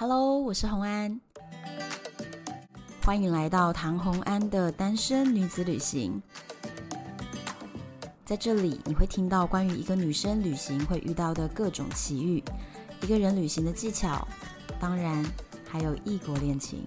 [0.00, 1.20] Hello，我是洪安，
[3.04, 6.22] 欢迎来到唐洪安的单身女子旅行。
[8.24, 12.40] 在这里，你会听到关于一个女生旅行会遇到的各种奇遇，
[13.02, 14.24] 一个人旅行的技巧，
[14.78, 15.24] 当然
[15.68, 16.86] 还有异国恋情。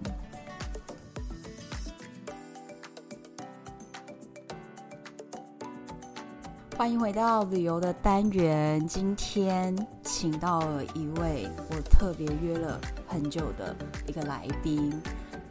[6.78, 8.84] 欢迎回到旅游的单元。
[8.88, 12.80] 今天请到了一位我特别约了
[13.12, 13.76] 很久的
[14.06, 14.90] 一个来宾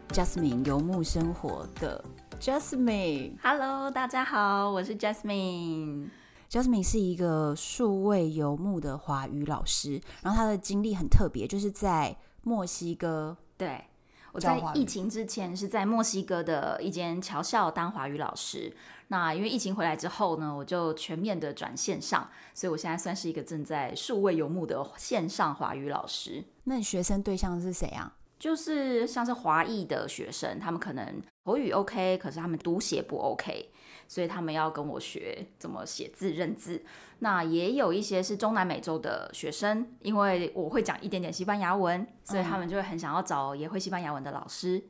[0.10, 2.04] ，Jasmine 游牧生活的
[2.40, 3.34] Jasmine。
[3.40, 6.10] Hello，大家好，我是 Jasmine。
[6.50, 13.38] Jasmine 是一个数位游牧的华语老师，然后他的经历很特别，就是在墨西哥。
[13.58, 13.86] 对，
[14.32, 18.76] 我在疫情之前是在墨西哥的一间侨校当华语老师。
[19.12, 26.46] 那因为疫情回来之后呢，我就全面的转线上，所以我现在算是一个正在数位游牧的线上华语老师。
[26.64, 28.16] 那你学生对象是谁啊？
[28.40, 33.70] 就是像是华裔的学生，他们可能口语 OK，可是他们读写不 OK，
[34.08, 36.82] 所以他们要跟我学怎么写字认字。
[37.20, 44.82] 那也有一些是中南美洲的学生，因为我会讲一点点西班牙文，所以他们就会很想要找也会西班牙文的老师。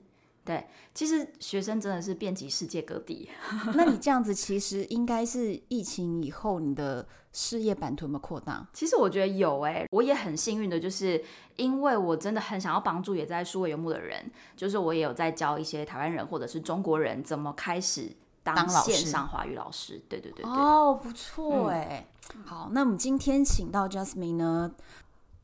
[0.43, 3.29] 对，其实学生真的是遍及世界各地。
[3.75, 8.67] 那你这样子，其实应该是疫情以后你的事业版图有没有扩大？
[8.73, 11.23] 其实我觉得有哎、欸，我也很幸运的，就是
[11.57, 20.01] 因为我真的很想要帮助也在数位游牧的人，就是我也有在教一些台湾人或者是中国人怎么开始当线上华语老师。
[20.09, 22.43] 对对对对，哦，不错哎、嗯。
[22.45, 24.71] 好，那我们今天请到 Jasmine 呢？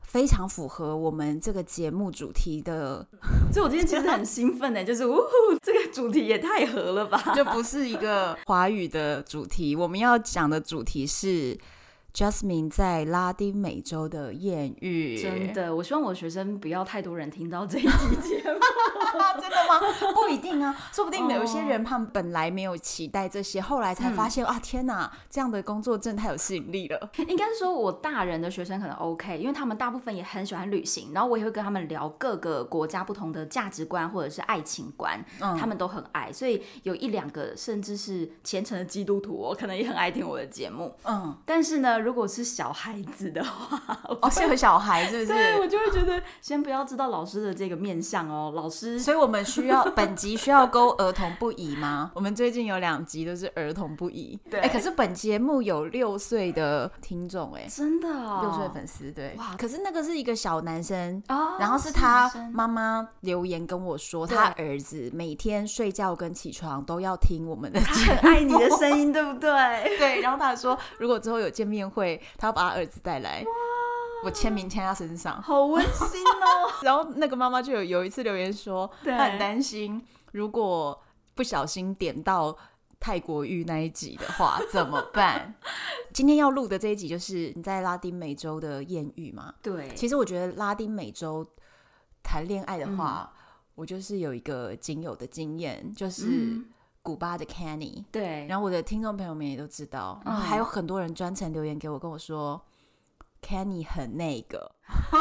[0.08, 3.06] 非常符合我们这个节目主题的，
[3.52, 7.34] 所以我今天其实很兴奋呢，就是呜呼，这个主题也太合了吧！
[7.36, 11.56] 就不是一个华语的主题，我们要讲的主题是
[12.14, 15.16] Jasmine 在拉丁美洲的艳遇。
[15.16, 18.58] 真的，我希望我学生不要太多人听到这一期节目。
[19.40, 19.80] 真的吗？
[20.14, 27.10] 不一定啊，说不定有一些人他们本来没有期待这些，后来才发现、嗯、啊，天哪，这样的工作真的太有吸引力了。
[27.26, 40.94] 应该是说，我大人的学生可能 OK，因为他们大部分也很喜欢旅行，然后我也会跟他们聊各个国家不同的价值观或者是爱情观，嗯、他们都很爱，所以有一两个甚至是虔诚的基督徒，我可能也很爱听我的节目。
[41.04, 45.26] 嗯，但是呢，如果是小孩子的话， 哦，适合小孩是不是？
[45.26, 48.98] 对，我就会觉得先不要知道老师的这个面相哦，老师。
[48.98, 52.10] 所以我们需要本集需要勾儿童不宜吗？
[52.16, 54.38] 我们最近有两集都是儿童不宜。
[54.50, 69.48] 对，哎、欸，可是本节目有六岁的听众，哎，真的哦，六岁粉丝，对，哇，可是那个是一个小男生，哦、然后是他妈妈留言跟我说，他儿子每天睡觉跟起床都要听我们的很爱你的声音，对不对？
[69.98, 73.44] 对，然后他说，如果之后有见面会，他要把他儿子带来。
[74.24, 76.72] 我签名签他身上，好温馨哦。
[76.82, 81.00] 然后那个妈妈就有有一次留言说，她很担心，如果
[81.36, 82.56] 不小心点到
[82.98, 85.54] 泰国浴那一集的话怎么办？
[86.12, 89.54] 今天要录的这一集就是你在拉丁美洲的艳遇嘛？
[89.62, 89.88] 对。
[89.94, 91.46] 其实我觉得拉丁美洲
[92.24, 93.38] 谈恋爱的话，嗯，
[93.76, 96.60] 我就是有一个仅有的经验，就是
[97.08, 98.04] 古巴的 Kenny。
[98.12, 98.46] 对。
[98.46, 102.60] 然后我的听众朋友们也都知道，然后还有很多人专程留言给我，跟我说。
[103.40, 104.68] Kenny 很那个，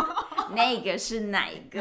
[0.55, 1.79] 那个是哪个？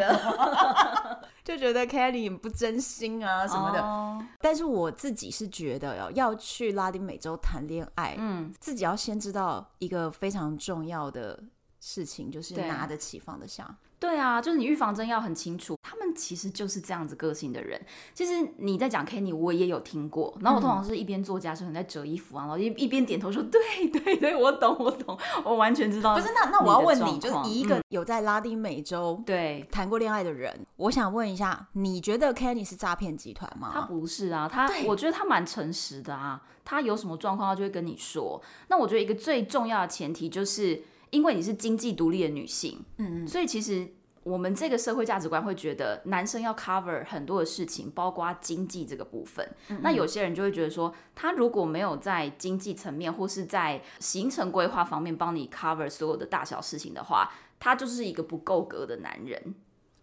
[1.43, 3.81] 就觉得 Kenny 不真心啊什么的。
[3.81, 4.22] Oh.
[4.43, 11.43] 但是我自己是觉得要要去拉丁美洲谈恋爱，嗯，自己要先知道一个非常重要的
[11.81, 13.75] 事情，就是拿得起放得下。
[13.99, 17.81] 对啊，就是你预防针要很清楚，他们其实就是这样子个性的人。
[18.12, 20.37] 其实你在讲 Kenny，我也有听过。
[20.43, 33.71] 然后我通常是一边做家事，可能在折衣服啊，然后一一边点头说：“对对对，我懂我懂，我完全知道。”不是，那那我要问你，就是以一个有在拉丁美洲对谈过恋爱的人，嗯，我想问一下，你觉得 Kenny 是诈骗集团吗？
[33.73, 36.43] 他不是啊，他我觉得他蛮诚实的啊。
[36.67, 38.43] 他有什么状况，他就会跟你说。
[38.69, 40.83] 那我觉得一个最重要的前提就是。
[41.11, 43.89] 因为你是经济独立的女性，嗯嗯，所以其实
[44.22, 49.47] 我们这个社会价值观会觉得男生要 cover 很多的事情，包括经济这个部分。
[49.69, 59.54] 嗯嗯，那有些人就会觉得说，他如果没有在经济层面或是在行程规划方面帮你 cover 所有的大小事情的话，他就是一个不够格的男人。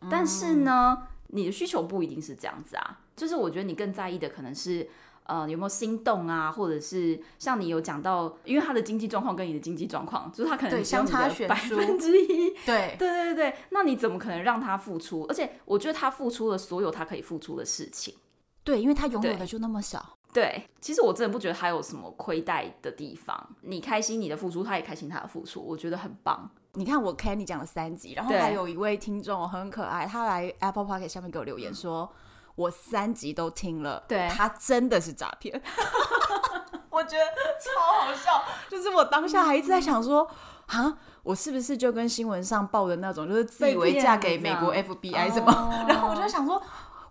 [0.10, 4.89] 但是呢，你的需求不一定是这样子啊，就是我觉得你更在意的可能是。
[5.24, 6.52] 呃，有没有心动啊？
[6.52, 12.50] 或者是像你有讲到，因为他的经济状况跟你的经济状况，就是他可能相差百分之一。
[12.66, 15.25] 对对对对，那你怎么可能让他付出？
[15.30, 18.16] 而且我觉得他付出了所有他可以付出的事情。
[18.64, 20.18] 对，因为他拥有的就那么少。
[20.34, 23.56] 对，其实我真的不觉得他有什么亏待的地方。
[23.62, 26.50] 你开心你的付出，他也开心他的付出，我觉得很棒。
[26.74, 32.23] 你看我 Kenny 讲了三集，然后还有一位听众很可爱，他来 Apple Podcast 下面给我留言说，嗯、
[32.56, 35.62] 我三集都听了，对，他真的是诈骗。
[36.90, 37.26] 我觉得
[37.60, 40.30] 超好笑，就是我当下还一直在想说，
[40.68, 45.52] 啊，我是不是就跟新闻上报的那种，就是自以为嫁给美国 FBI 什么？
[45.52, 46.62] 哦、 然后我就想说。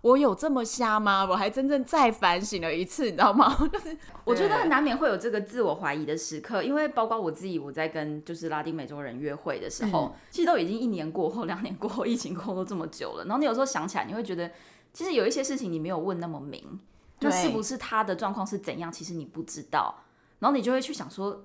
[0.03, 1.25] 我有这么瞎吗？
[1.25, 3.55] 我还真正再反省了一次，你知道吗？
[3.71, 13.23] 就是我觉得难免会有这个自我怀疑的时刻，因为包括我自己，我在跟就是拉丁美洲人约会的时候，嗯、其实都已经一年过后、两年过后、疫情过后都这么久了。
[13.23, 14.51] 然后你有时候想起来，你会觉得
[14.93, 16.79] 其实有一些事情你没有问那么明，
[17.19, 18.91] 那是不是他的状况是怎样？
[18.91, 20.03] 其实你不知道，
[20.39, 21.43] 然后你就会去想说，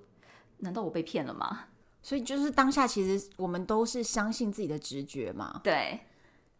[0.59, 1.65] 难道我被骗了吗？
[2.03, 5.61] 所以就是当下，其实我们都是相信自己的直觉嘛。
[5.65, 6.01] 对。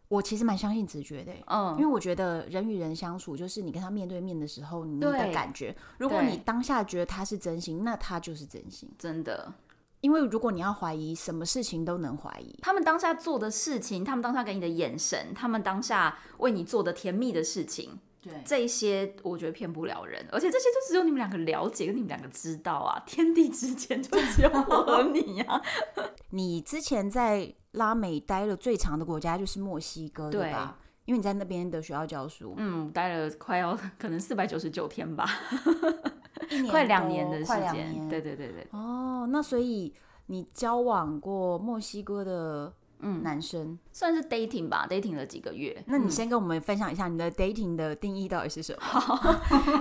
[0.07, 9.53] 我其实蛮相信直觉的，嗯，因为我觉得人与人相处，就是你跟他面对面的时候，你的感觉，如果你当下觉得他是真心，那他就是真心，真的。
[10.01, 12.57] 因为如果你要怀疑，什么事情都能怀疑。
[12.61, 25.61] 他们当下做的事情，他们当下给你的眼神，他们当下为你做的甜蜜的事情，对，这一些我觉得骗不了人，而且这些就只有你们两个了解，跟你们两个知道啊，天地之间就只有我和你呀。
[26.31, 27.55] 你之前在。
[27.73, 30.75] 拉美待了最长的国家就是墨西哥，对吧？
[30.81, 35.23] 对，因为你在那边的学校教书，嗯，待了快要可能四百九十九天吧，
[36.69, 38.67] 快两年的时间，对对对对。
[38.71, 39.93] 哦，那所以
[40.27, 42.73] 你交往过墨西哥的？
[43.01, 45.81] 嗯，男生算是 dating 吧，dating 了几个月。
[45.87, 48.81] 那你先跟我们分享一下你的 dating 的定义到底是什么？
[48.81, 49.15] 好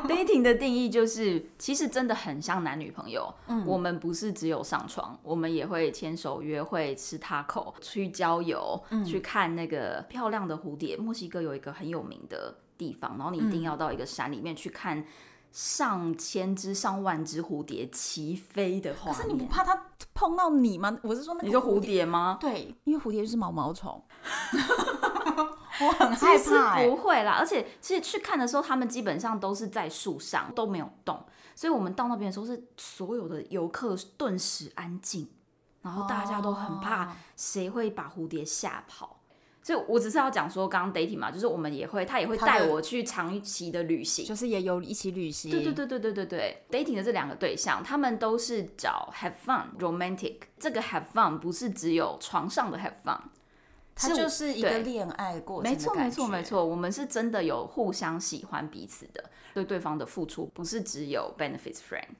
[0.06, 3.34] ，dating 的定义就是，其实真的很像男女朋友。
[3.48, 10.96] 嗯，我们不是只有上床，我们也会牵手约会、吃 taco、去郊游、嗯、去看那个漂亮的蝴蝶。
[10.96, 15.04] 墨西哥有一个很有名的地方，然后你一定要到一个山里面去看。
[15.50, 20.96] 上千只、上万只蝴蝶齐飞的画面，可是你不怕它碰到你吗？
[21.02, 22.36] 我是说那个，你说蝴蝶吗？
[22.40, 24.02] 对，因为蝴蝶就是毛毛虫
[25.80, 26.88] 我很害怕、欸。
[26.88, 31.24] 不会啦，而且其实去看的时候，他们基本上都是在树上，都没有动，
[31.54, 35.28] 所以我们到那边的时候，是所有的游客顿时安静，
[35.82, 39.17] 然后大家都很怕谁会把蝴蝶吓跑。
[39.68, 45.50] 所以，我只是要讲说，刚刚 dating 嘛，就是我们也会，他也会带我去长期的旅行，就是也有一起旅行。
[45.50, 50.36] 对对对对对对对，dating 的这两个对象，他们都是找 have fun romantic。
[50.58, 53.20] 这个 have fun 不是只有床上的 have fun，
[53.94, 55.70] 它就是一个恋爱过程。
[55.70, 59.22] 没错没错没错，我们是真的有互相喜欢彼此的，
[59.52, 62.14] 对对方的付出不是只有 benefits friend。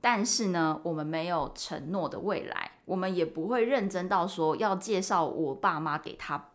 [0.00, 6.50] 但是呢，我们没有承诺的未来，我们也不会认真到说要介绍我爸妈给他。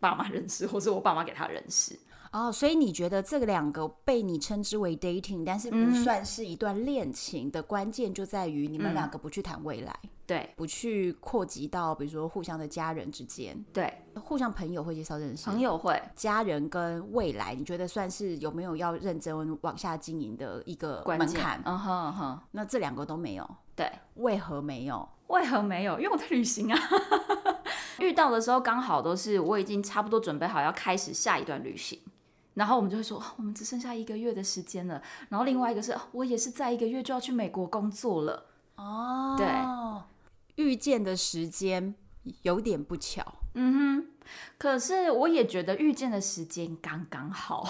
[0.00, 1.98] 爸妈认识，或是我爸妈给他认识。
[2.32, 21.60] 哦，所以你觉得这两个被你称之为 dating，但是不算是一段恋情的关键就在于你们两个不去谈未来，嗯、对，不去扩及到比如说互相的家人之间，对，互相朋友会介绍认识，朋友会，家人跟未来，你觉得算是有没有要认真往下经营的一个门槛？
[21.64, 25.08] 嗯哼嗯哼，那这两个都没有，对，为何没有？
[25.30, 25.98] 为何没有？
[25.98, 26.78] 因为我在旅行啊。
[27.98, 32.00] 遇到的时候刚好都是我已经差不多准备好要开始下一段旅行，
[32.54, 35.02] 然后我们就会说我们只剩下一个月的时间了。
[35.28, 38.46] 然后另外一个是我也是在一个月就要去美国工作了。
[38.76, 41.94] 哦，对，遇见的时间
[42.42, 43.22] 有点不巧。
[43.54, 44.06] 嗯哼，
[44.56, 47.68] 可是我也觉得遇见的时间刚刚好，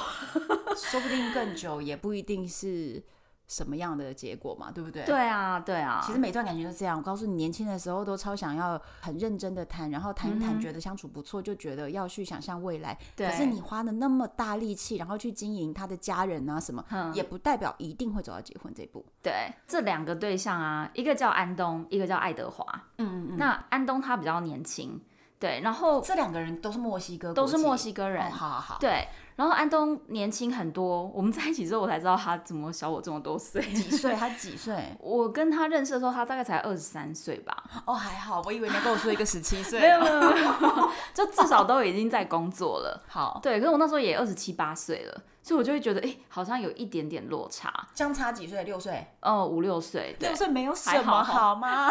[0.77, 3.03] 说不定更久也不一定是。
[3.51, 5.05] 什么样的结果嘛，对不对？
[5.05, 6.01] 对啊，对啊。
[6.07, 6.97] 其实每段感情都这样。
[6.97, 12.97] 我告诉你，年轻的时候都超想要很认真的谈，然后谈一谈，觉得相处不错，嗯、就觉得要去想象未来。
[13.17, 13.27] 对。
[13.27, 19.05] 可是你花了那么大力气，然后去经营他的家人啊什么，嗯、也不代表一定会走到结婚这一步。
[19.21, 22.65] 对，这两个对象啊，一个叫安东，一个叫爱德华。
[22.99, 23.37] 嗯嗯嗯。
[23.37, 25.01] 那安东他比较年轻，
[25.41, 28.25] 对，然后这两个人都是墨西哥，都是墨西哥人。
[28.29, 28.79] 哦、好好好。
[28.79, 29.09] 对。
[29.41, 33.63] 然后安东年轻很多，我们在一起之后，我才知道他怎么小我这么多岁。
[33.73, 34.15] 几岁？
[34.15, 34.77] 他几岁？
[35.01, 37.65] 我跟他认识的时候，他大概才二十三岁吧。
[37.87, 39.81] 哦，还好，我以为你要跟我说一个十七岁。
[39.81, 43.03] 没有没有没有， 就至少都已经在工作了。
[43.09, 45.23] 好，对，可是我那时候也二十七八岁了。
[45.43, 47.73] 所以我就会觉得，哎、欸，好像有一点点落差。
[47.95, 48.63] 相差几岁？
[48.65, 49.07] 六岁？
[49.23, 50.15] 哦，五六岁。
[50.21, 51.91] 六岁没有什么好吗？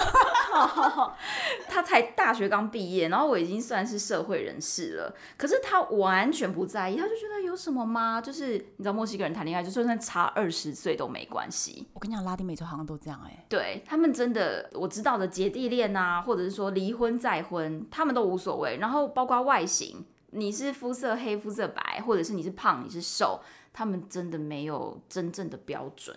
[1.67, 5.15] 他才大学刚毕业，然后我已经算是社会人士了。
[5.35, 8.21] 可是他完全不在意，他就觉得有什么吗？
[8.21, 11.87] 就是你知道，墨西哥人谈恋爱，就算差二十岁都没关系。
[11.93, 13.45] 我跟你讲，拉丁美洲好像都这样哎、欸。
[13.49, 18.77] 对他们真的，我知道的姐弟恋啊，或者是说离婚再婚，他们都无所谓。
[18.77, 20.05] 然后包括外形。
[20.31, 23.41] 你是肤色黑、肤色白，或者是你是胖、你是瘦，
[23.73, 26.15] 他们真的没有真正的标准。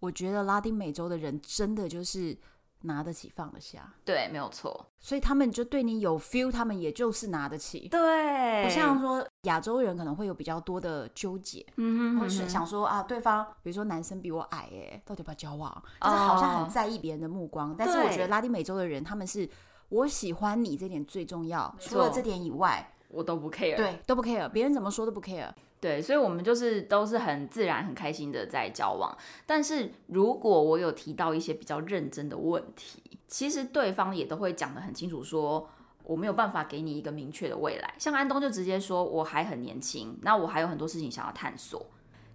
[0.00, 2.36] 我觉得拉丁美洲的人真的就是
[2.84, 4.86] 拿得起放得下，对，没有错。
[5.00, 15.70] 所以他们就对你有 feel，他们也就是拿得起，对，不像说亚洲人可能会有比较多的纠结，嗯哼，或是想说啊，对方比如说男生比我矮，哎，到底要不要交往？
[16.00, 17.74] 就是好像很在意别人的目光。
[17.76, 19.48] 但是我觉得拉丁美洲的人，他们是
[19.88, 25.50] 我喜欢你这点最重要，除了这点以外，我都不 care，对，都不 care，别人怎么说都不 care。
[25.84, 29.14] 对，所以，我们就是都是很自然、很开心的在交往。
[29.44, 35.68] 但是如果我有提到一些比较认真的问题，其实对方也都会讲得很清楚，说
[36.04, 37.94] 我没有办法给你一个明确的未来。
[37.98, 41.84] 像安东就直接说，我还很年轻，那我还有很多事情想要探索。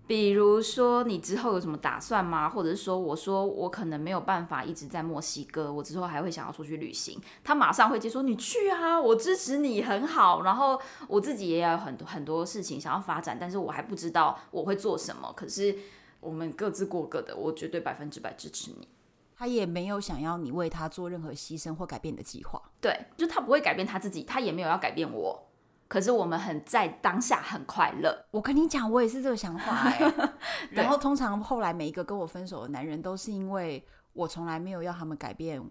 [0.10, 2.50] 比如说，你之后有什么打算吗？
[2.50, 7.22] 或者是说，我说我可能没有办法一直在墨西哥，我之后还会想要出去旅行。
[7.44, 15.32] 他马上会接说：“你去啊，我支持你，很好。”然后我自己也有很多很多事情想要发展，但是我还不知道我会做什么。
[15.34, 15.78] 可是
[16.20, 18.88] 我们各自过各的，我绝对百分之百支持你。
[19.38, 22.60] 他也没有想要你为他做任何牺牲或改变你的计划。
[22.82, 25.49] 对，就他不会改变他自己，他也没有要改变我。
[25.90, 28.16] 可是我们很在当下很快乐。
[28.30, 30.30] 我跟你讲，我也是这个想法哎、欸。
[30.72, 35.62] 然后通常后来每一个跟我分手的男人，都是因为我从来没有要他们改变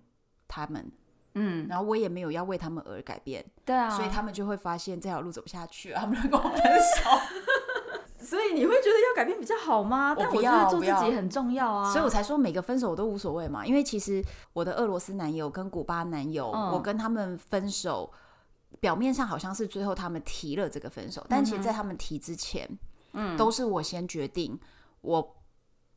[0.48, 0.90] 他们，
[1.34, 7.10] 嗯，然后我也没有要为他们而改变，对啊，所以他们就会发现这条路走不下去，他们就跟我分手。
[8.20, 10.16] 所以你会觉得要改变比较好吗？
[10.18, 13.64] 但我觉得做自己很重要啊，所以我才说每个分手我都无所谓嘛。
[13.64, 14.22] 因为其实
[14.52, 18.12] 我的俄罗斯男友跟古巴男友，嗯、我跟他们分手。
[18.80, 22.68] 表面上好像是最后他们提了这个分手，但其实，在他们提之前，
[23.12, 24.58] 嗯，都是我先决定，
[25.00, 25.36] 我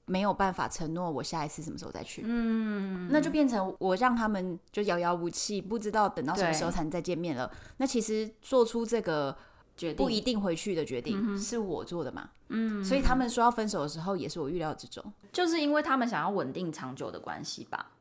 [0.06, 7.52] 没有办法承诺我下一次什么时候再去，嗯，那就变成我让他们就遥遥无期，不知道等到什么时候才能再见面了。
[7.78, 9.38] 那其实做出这个
[9.78, 17.92] 决定不一定回去的决定是我做的嘛，嗯，所以他们说要分手的时候，也是我预料之中，就是因为他们想要稳定长久的关系吧。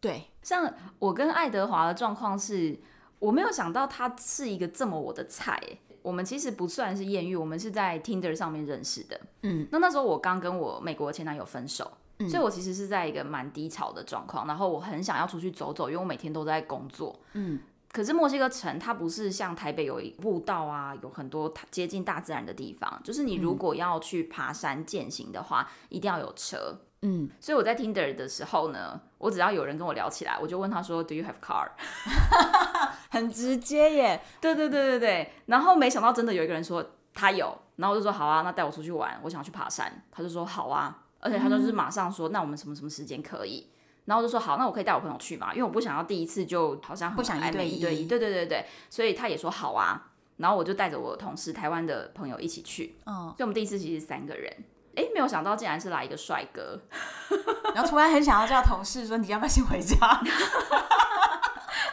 [0.00, 2.80] 对，像我跟爱德华的状况是。
[3.20, 5.62] 我没有想到他是一个这么我的菜。
[6.02, 9.20] 我们其实不算是艳遇，我们是在 Tinder 上面认识的。
[9.42, 14.46] 嗯，那那时候我刚跟我美国前男友分手，嗯，所以我其实是在一个蛮低潮的状况。
[14.46, 17.20] 然后我很想要出去走走，因为我每天都在工作。
[17.34, 17.60] 嗯，
[17.92, 22.98] 可是墨西哥城它不是像台北有一步道啊，有很多接近大自然的地方。
[23.04, 26.80] 就是你如果要去爬山健行的话，一定要有车。
[27.02, 31.68] 嗯，所以我在 Tinder 的时候呢，我只要有人跟我聊起来，我就问他说，Do you have car？
[33.08, 34.22] 很直接耶。
[34.40, 35.32] 对对对对对。
[35.46, 40.04] 然后没想到真的有一个人说他有，然后我就说好啊，那带我出去玩，我想要去爬山。
[40.12, 43.66] 他就说好啊，而且他就是马上说，嗯、那我们什么什么时间可以？
[44.04, 48.06] 然后我就说好，那我可以带我朋友去嘛，因为我不想要第一次就好像不想一对一对一。
[48.06, 50.10] 对对对对，所以他也说好啊。
[50.36, 52.96] 然后我就带着我同事台湾的朋友一起去。
[53.06, 53.32] 哦。
[53.34, 54.52] 所以我们第一次其实是三个人。
[55.00, 56.78] 哎，没有想到竟然是来一个帅哥，
[57.74, 59.96] 然后突然很想要叫同事说，你要不要先回家？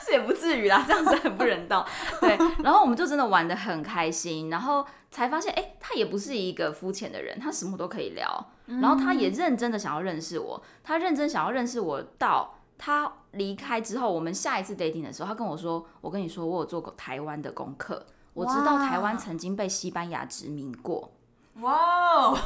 [0.05, 1.85] 这也不至于啦，这样子很不人道。
[2.21, 21.11] 对，然后我们就真的玩的很开心，然后才发现，哎，他也不是一个肤浅的人，他什么都可以聊，然后他也认真的想要认识我，他认真想要认识我到他离开之后，我们下一次 dating 的时候，他跟我说，我跟你说，我有做过台湾的功课，我知道台湾曾经被西班牙殖民过。
[21.61, 21.73] 哇
[22.15, 22.37] 哦，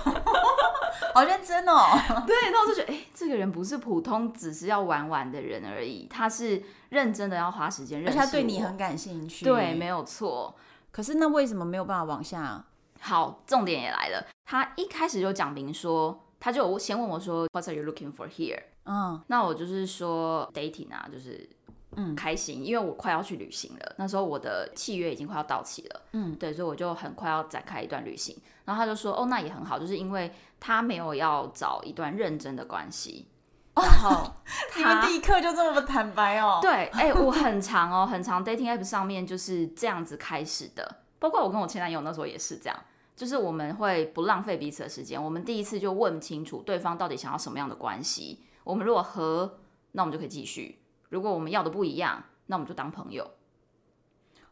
[1.13, 1.85] 好认真哦！
[2.25, 9.43] 对，那我就觉得，哎、欸，这个人不是普通只是要玩玩的人而已，他是认真的要花时间认识，而且他对你很感兴趣。
[9.43, 10.55] 对，没有错。
[10.91, 12.63] 可是那为什么没有办法往下？
[13.01, 14.25] 好，重点也来了。
[14.45, 18.61] 他一开始就讲明说，他就先问我说，What are you looking for here？
[18.85, 21.49] 嗯，那我就是说 dating 啊，就是。
[21.95, 23.95] 嗯，开心，因为我快要去旅行了。
[23.97, 26.01] 那时候我的契约已经快要到期了。
[26.13, 28.37] 嗯，对，所以我就很快要展开一段旅行。
[28.63, 33.27] 然后他就说：“哦，那也很好，就是因为他没有要找一段认真的关系。”
[33.75, 34.31] 然后
[34.77, 36.59] 你们立刻就这么坦白哦？
[36.63, 40.97] 对，哎、欸，我很长哦，很长 dating app 上面就是这样子开始的。
[41.19, 42.77] 包括我跟我前男友那时候也是这样，
[43.15, 45.21] 就是我们会不浪费彼此的时间。
[45.21, 48.43] 我们第一次就问清楚对方到底想要什么样的关系。
[48.63, 49.57] 我们如果合，
[49.93, 50.80] 那我们就可以继续。
[51.11, 53.29] 如果我们要的不一样，那我们就当朋友。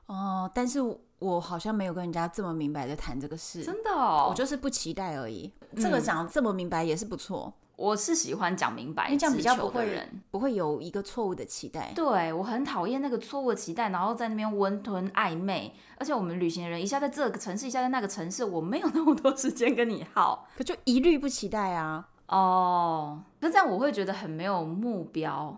[0.05, 0.79] 哦，但是
[1.19, 5.51] 我好像没有跟人家这么明白的谈这个事，真的哦，我就是不期待而已。
[5.71, 7.53] 嗯、这个讲这么明白也是不错。
[7.75, 11.93] 我是喜欢讲明白，因为这样比较不会不会有一个错误的期待。
[11.95, 15.73] 对，我很讨厌那个错误的期待，然后在那边温吞暧昧。
[15.97, 22.09] 而且我们旅行的人一下在这个城市，一下在那个城市，我没有那么多时间跟你耗， 可就一律不期待啊。
[22.27, 25.57] 哦，那这样我会觉得很没有目标。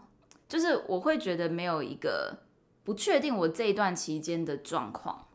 [0.52, 2.38] 就是我会觉得没有一个
[2.84, 5.28] 不确定我这一段期间的状况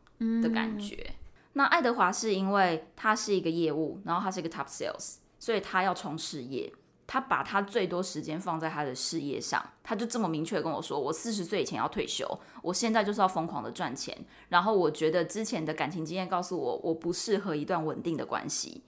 [0.43, 0.95] 的感觉。
[1.07, 1.15] 嗯、
[1.53, 6.71] 那爱德华是因为他是一个业务，然后他是一个 top sales，所以他要冲事业。
[7.07, 12.27] 他把他最多时间放在他的事业上，他就这么明确跟我说：“我四十岁以前要退休，
[12.61, 14.13] 我现在就是要疯狂的赚钱。”
[14.49, 18.83] 然后我觉得之前的感情经验告诉我，我不适合一段稳定的关系。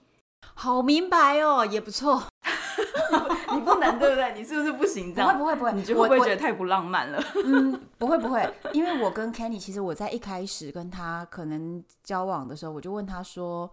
[0.54, 2.24] 好明白哦，也不错。
[3.54, 4.34] 你不能对不对？
[4.36, 5.38] 你是不是不行这样？
[5.38, 7.22] 不会不会不会，你就会不会觉得太不浪漫了？
[7.44, 13.70] 嗯，不会不会，因为我跟 Kenny 其实我在一开始跟他可能交往的时候，我就问他说。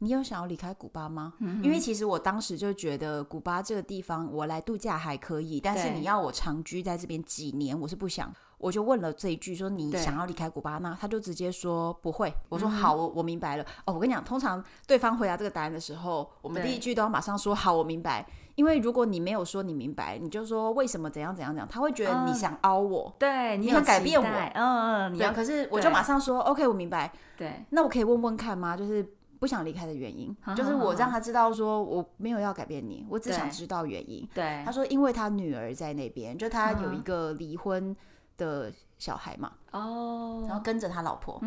[0.00, 1.32] 你有想要离开古巴吗？
[1.40, 8.32] 嗯、因为其实我当时就觉得古巴这个地方我来度假还可以，但是你要我长居在这边几年，我是不想。
[8.58, 10.78] 我就问了这一句，说你想要离开古巴？
[10.78, 12.32] 那他就直接说不会。
[12.48, 13.64] 我说好，我我明白了。
[13.84, 18.26] 哦，我跟你讲，通常对方回答这个答案的时候，我们第一句都要马上说好，我明白。
[18.56, 24.26] 因为如果你没有说你明白，你就说为什么怎样怎样怎样，他会觉得你想凹我，嗯、对你想改变我。
[24.26, 25.32] 嗯嗯，你要。
[25.32, 27.12] 可是我就马上说 OK，我明白。
[27.36, 28.76] 对，那我可以问问看吗？
[28.76, 29.14] 就是。
[29.40, 34.28] 不想离开的原因，就是我让他知道说我没有要改变你，我只想知道原因。
[34.34, 37.96] 对，他说因为他女儿在那边，就他有一个离婚
[38.38, 41.38] 的小孩嘛，哦，然后跟着他老婆，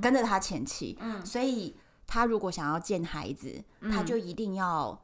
[0.00, 1.76] 跟着他前妻，所以
[2.06, 4.98] 他如果想要见孩子，他就一定要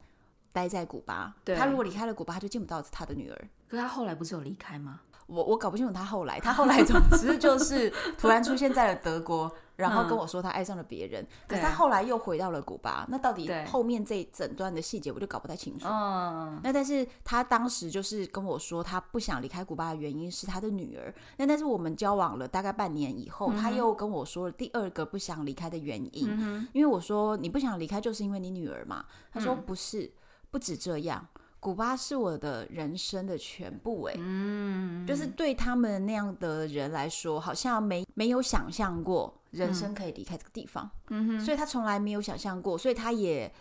[0.51, 1.35] 待在古巴。
[1.55, 3.47] 他如果离开了古巴，他就见不到他的女儿。
[3.67, 5.01] 可是他后来不是有离开吗？
[5.27, 9.51] 我我搞不清楚他后来，他后来总 之就是突然出现在了德国。
[9.77, 13.05] 然后跟我说他爱上了别人，嗯、可是他后来又回到了古巴。
[13.09, 15.85] 那到底后面这整段的细节我就搞不太清楚。
[15.89, 21.13] 嗯，那但是他当时就是跟我说他不想离开古巴的原因是他的女儿。
[21.35, 26.29] 那但是我们交往了大概半年以后，嗯、他又跟我说了第二个不想离开的原因。
[26.31, 29.03] 嗯、因为我说你不想离开就是因为你女儿嘛。
[29.33, 30.09] 他说不是，
[30.51, 31.27] 不止这样。
[31.65, 43.51] 古巴是我的人生的全部，哎，嗯，就是对他们那样的人来说，好像没没有想象过人生可以离开这个地方，嗯哼，所以他从来没有想象过，所以他也。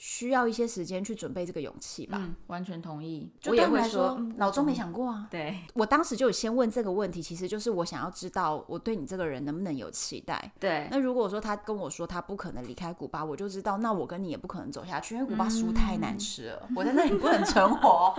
[0.00, 2.18] 需要一些时间去准备这个勇气吧。
[2.20, 3.28] 嗯，完全同意。
[3.46, 5.26] 我也会说，老钟没想过啊。
[5.28, 10.52] 对，我当时就有先问这个问题，其实就是我想要知道我对你这个人能不能有期待。
[10.60, 10.86] 对。
[10.88, 18.14] 那如果说他跟我说他不可能离开古巴，我就知道那我跟你也不可能走下去，因为古巴食物太难吃了，嗯、 我在那里不能存活。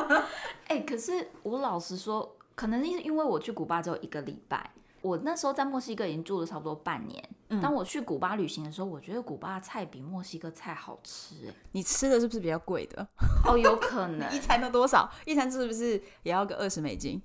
[0.68, 4.70] 哎、欸，可是我老实说，可能因因为我去古巴只有一个礼拜。
[5.04, 7.22] 我那时候在墨西哥已经住了差不多半年。
[7.48, 11.34] 嗯、当我去古巴旅行的时候，我觉得古巴的菜比墨西哥菜好吃。
[11.46, 13.06] 哎， 你吃的是不是比较贵的？
[13.46, 14.28] 哦，有可能。
[14.34, 15.06] 一餐都多少？
[15.26, 17.20] 一餐是不是也要个二十美金？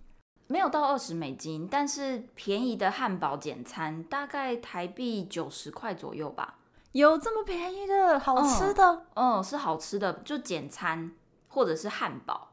[0.47, 6.57] 没有到二十美金，但是便宜的汉堡简餐大概台币九十块左右吧。
[6.91, 9.05] 有这么便宜的好吃的？
[9.13, 11.11] 嗯，嗯，是好吃的，就简餐
[11.47, 12.49] 或者是汉堡，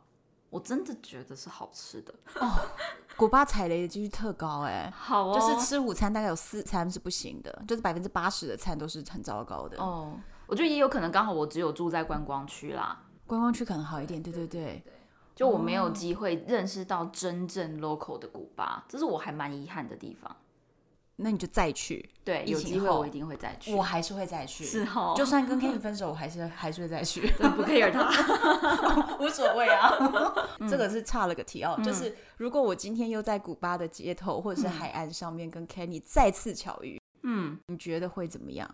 [0.50, 2.14] 我真的觉得是好吃的。
[2.40, 2.50] 哦
[3.16, 9.78] 古巴踩雷的几率特高哎、欸，好哦，就是吃午餐大概有四餐是不行的，就是百分之八十的餐都是很糟糕的。
[9.78, 14.22] 哦，我觉得也有可能刚好我只有住在观光区啦，观光区可能好一点。
[14.22, 14.92] 对对对，对，对，
[15.34, 20.36] 就我没有机会认识到真正 local 的古巴，这是我还蛮遗憾的地方。
[21.16, 27.26] 那你就再去，对，有机会我一定会再去，我还是会再去，是哦，就算跟 Kenny 分手，我还是还是会再去，
[27.56, 28.06] 不 care 他，
[29.18, 29.92] 无所谓啊。
[30.68, 38.68] 这个是差了个题哦，就是如果我今天又在古巴的街头或者是海岸上面跟 Kenny 再次巧遇，嗯，你觉得会怎么样？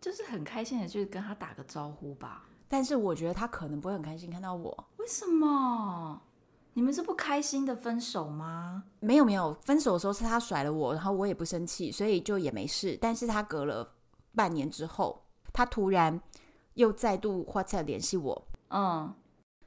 [0.00, 2.44] 就是很开心的，就是跟他打个招呼吧。
[2.68, 6.20] 但是我觉得他可能不会很开心看到我，为什么？
[6.76, 8.84] 你们是不开心的分手吗？
[9.00, 12.98] 没有没有，分手的时候是他甩了我，然后我也不生气，所以就也没事。
[13.00, 13.94] 但是他隔了
[14.34, 16.20] 半年之后，他突然
[16.74, 19.10] 又再度 WhatsApp 联系我，嗯，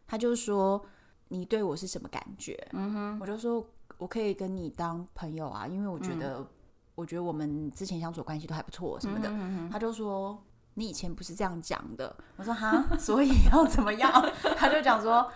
[0.05, 0.85] 他就说
[1.29, 2.55] 你对我是什么感觉？
[2.73, 3.67] 嗯哼，我就说
[3.97, 6.47] 我可以跟你当朋友啊，因为我觉得、嗯、
[6.93, 9.27] 我觉得我们之前相处关系都还不错什么的。
[9.29, 10.39] 嗯哼嗯哼，他就说
[10.75, 12.15] 你以前不是这样讲的。
[12.35, 14.11] 我说哈， 所以要怎么样？
[14.55, 15.27] 他就讲说。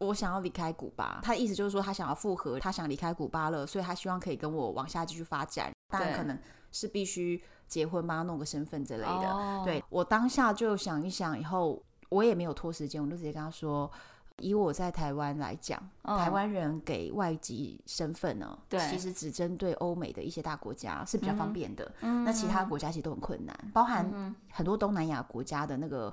[0.00, 6.38] 我想要离开古巴，他的意思就是说他想要复合，他想离开古巴了，所以他希望可以跟我往下继续发展，当然可能
[6.72, 9.30] 是必须结婚，帮他弄个身份之类的。
[9.30, 9.64] Oh.
[9.64, 13.90] 对，我当下就想一想，以后我也没有拖时间，我就直接跟他说。
[14.42, 21.90] 以我在台湾来讲，哦、台湾人给外籍身份呢，对，其实只针对欧美的一些大国家是比较方便的。
[22.02, 26.10] 嗯、那其他国家其实都很困难，包含很多东南亚国家的那个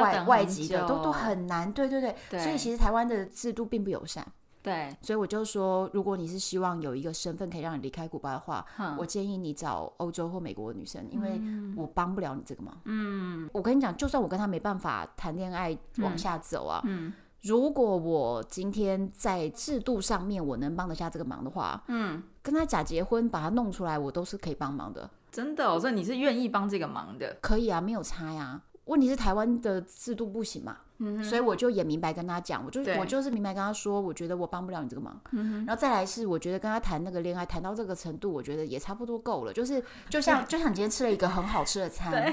[0.00, 1.72] 外、嗯、外籍的都都很难。
[1.72, 4.24] 对对对，对所以其实台湾的制度并不友善。
[4.62, 11.38] 对，所以我就说，如果你是希望有一个身份可以让你离开古巴的话，嗯、我建议你找欧洲或美国的女生，因为
[11.76, 12.74] 我帮不了你这个忙。
[12.84, 17.08] 嗯，我跟你讲，就算我跟他没办法谈恋爱往下走啊，嗯。
[17.08, 17.12] 嗯
[17.44, 25.08] 如果我今天在制度上面我能帮得下这个忙的话，嗯，跟他假结婚把他弄出来，我都是可以帮忙的。
[25.30, 27.36] 真的，所以你是愿意帮这个忙的？
[27.42, 28.62] 可以啊，没有差呀。
[28.86, 35.18] 问题是台湾的制度不行嘛，嗯、所以我就也明白跟他讲，我就我就是明白跟他说，我觉得我帮不了你这个忙。
[35.32, 39.52] 嗯、然后再来是，我觉得跟他谈那个恋爱谈到这个程度，我觉得也差不多够了。
[39.52, 42.30] 就是就像 就像你今天吃了一个很好吃的餐，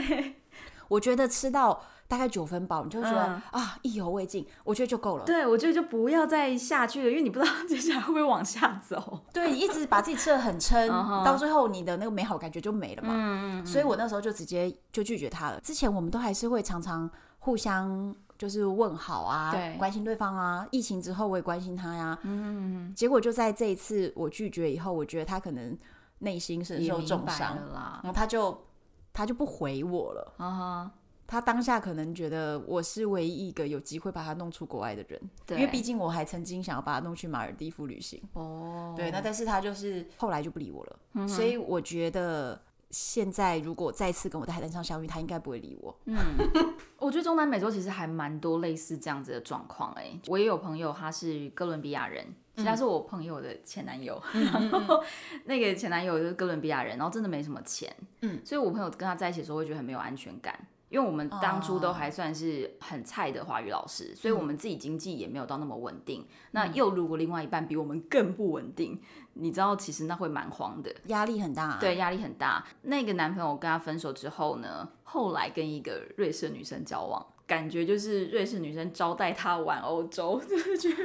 [0.89, 5.24] 我觉得吃到大概九分饱，你就觉得、嗯、啊意犹未尽，我觉得就够了。
[5.24, 9.21] 对，我觉得就不要再下去了，因为你不知道 接下来会不会往下走。
[9.32, 10.89] 对，你一直把自己吃的很撑，
[11.24, 13.10] 到最后你的那个美好感觉就没了嘛。
[13.13, 13.65] 嗯嗯。
[13.65, 15.62] 所以我那时候就直接就拒绝他了。
[15.62, 20.67] 之前我们都还是会常常互相就是问好啊，关心对方啊。
[20.69, 22.19] 疫情之后我也关心他呀。
[22.24, 22.93] 嗯。
[22.93, 25.78] 结果就在这一次我拒绝以后，我觉得他可能
[26.19, 28.65] 内心深受重伤了，然后他就
[29.13, 30.34] 他就不回我了。
[30.36, 30.91] 啊
[31.32, 38.22] 他当下可能觉得我是唯一一个有机会把他弄出国外的人，对因为毕竟我还曾经想要把他弄去马尔地夫旅行。
[38.34, 45.98] 哦，对，那但是他就是后来就不理我了，嗯、所以我觉得现在如果再次跟我在海滩上相遇，他应该不会理我。
[46.04, 46.17] 嗯，
[47.00, 49.94] 我觉得中南美洲其实还蛮多类似这样子的状况。
[49.94, 52.26] 哎，我也有朋友他是哥伦比亚人，
[52.58, 55.02] 其实他是我朋友的前男友，嗯、 然后
[55.46, 60.67] 那个前男友就是哥伦比亚人，然后真的没什么钱，嗯，所以我朋友跟他在一起的时候会觉得很没有安全感。
[60.92, 64.18] 因为我们当初都还算是很菜的华语老师，oh.
[64.18, 66.22] 所以我们自己经济也没有到那么稳定。
[66.22, 69.02] 嗯、那又如果另外一半比我们更不稳定，
[69.36, 71.78] 你知道，其实那会蛮慌的，压力很大、啊。
[71.80, 72.66] 对，压力很大。
[72.82, 77.26] 那个男朋友跟他分手之后呢，后来跟一个瑞士女生交往。
[77.52, 80.96] 感觉就是瑞士女生招待他玩欧洲， 就是去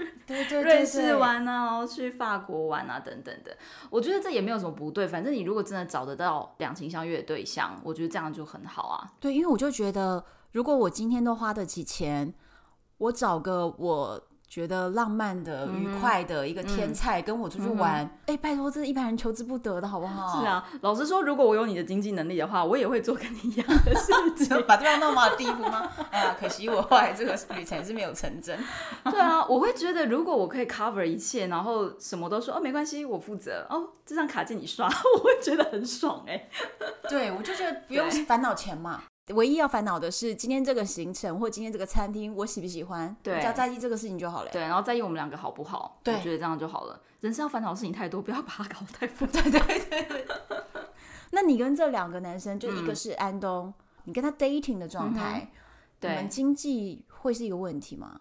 [0.63, 3.57] 瑞士玩啊，然后去法国玩啊，等等的。
[3.91, 9.13] 我觉得这也没有什么不对，反正你如果真的找得到两情相悦的对象，我觉得这样就很好啊。
[9.19, 12.33] 对，因为我就觉得，如果我今天都花得起钱，
[12.99, 14.23] 我找个我。
[14.49, 20.41] 觉得浪漫的、愉快的一个天菜，跟我出去玩，哎、拜托，这是一般人求之不得的，好不好？
[20.41, 24.13] 是啊，老实说，如果我有你的经济能力的话，我也会做跟你一样的事
[24.45, 25.91] 情，把对方弄马尔地步吗？
[26.11, 28.59] 哎 呀，可惜我后来这个旅程是没有成真。
[29.11, 36.49] 对啊，我会觉得，如果我可以 cover 一切，然后什么都说哦，没关系，我负责哦，这张卡借你刷，我会觉得很爽哎。
[37.09, 39.03] 对，我就觉得不用烦恼钱嘛。
[39.35, 44.51] 唯一要烦恼的是今天这个行程或今天这个餐厅我喜不喜欢，对，只要在意这个事情就好了。
[44.53, 45.99] 对，然后在意我们两个好不好？
[46.05, 47.01] 对，我觉得这样就好了。
[47.21, 49.43] 人生要烦恼的事情太多，不要把它搞得太复杂。
[49.43, 50.27] 对对对对。
[51.33, 55.51] 那你跟这两个男生，就一个是安东，嗯、你跟他 dating 的状态，
[56.01, 58.21] 嗯、你们经济会是一个问题吗？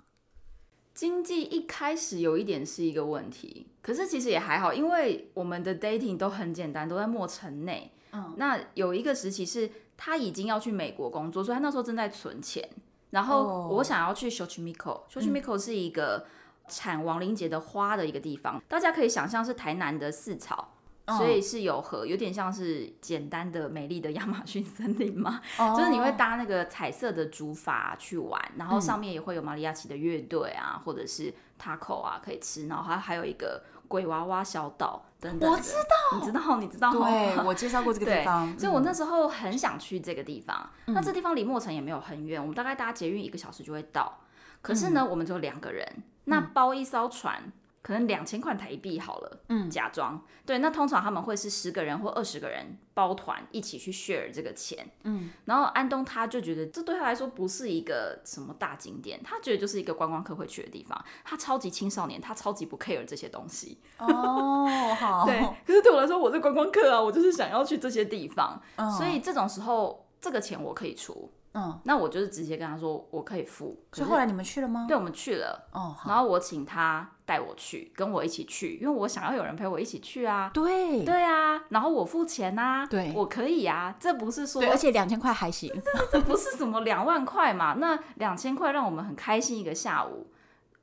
[0.95, 7.91] 经济一开始有一点是一个问题，可是其实也还好，因为我们的 dating 都很简单，都在墨城内。
[8.11, 9.69] 嗯，那有一个时期是。
[9.97, 12.67] 他已经要去美国工作，所以他那时候正在存钱。
[13.12, 16.25] 然后我想要去 Xochimilco，Xochimilco 是一个
[16.67, 20.73] 产亡灵节的花的一个地方，嗯、大家可以想象是台南的四草，
[21.05, 25.39] 哦、所以是有河，有点像是简单的美丽的亚马逊森林嘛。
[25.58, 33.63] 哦、 就是你会搭那个彩色的竹筏去玩，然后上面也会有马里亚奇的乐队啊，或者是 taco 啊可以吃，然后还还有一个。
[33.87, 40.69] 鬼娃娃小岛等等，我知道，你知道，你知道，对， 我介绍过这个地方，所以我那时候很想去这个地方。
[40.87, 44.19] 嗯、那这地方离墨城也没有很远，我们大概搭捷运一个小时就会到。
[44.61, 47.51] 可是呢，嗯、我们只有两个人，那包一艘船。
[47.85, 50.57] 可能两千块台币好了，嗯，假装对。
[50.57, 55.29] 那通常他们会是十个人或二十个人包团一起去 share 这个钱，嗯。
[55.45, 60.99] 然后安东他就觉得这对他来说不是一个什么大景点，他觉得就是一个观光客会去的地方。
[61.23, 63.79] 他超级青少年，他超级不 care 这些东西。
[63.99, 64.65] 哦，
[64.99, 65.25] 好。
[65.29, 71.31] 对，可是对我来说，我是观光客啊，我就是想要去这些地方，哦、所以这种时候这个钱我可以出。
[71.53, 73.79] 嗯，那我就是直接跟他说我可以付。
[73.93, 74.85] 所以后来你们去了吗？
[74.89, 75.69] 对，我们去了。
[75.71, 80.51] 哦，然后我请他带我去，跟我一起去，因为我想要有人陪我一起去啊。
[80.53, 82.85] 对，对啊，然后我付钱啊。
[82.85, 85.71] 对，我可以啊，这不是说，而且两千块还行，
[86.11, 87.73] 这不是什么两万块嘛？
[87.79, 90.27] 那两千块让我们很开心一个下午，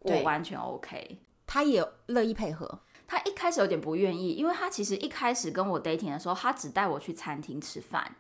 [0.01, 1.19] 我完全 OK。
[1.47, 8.17] 他也乐意配合，他一开始有点不愿意，因为他其实一开始跟我 dating 的时候，他只带我去餐厅吃饭。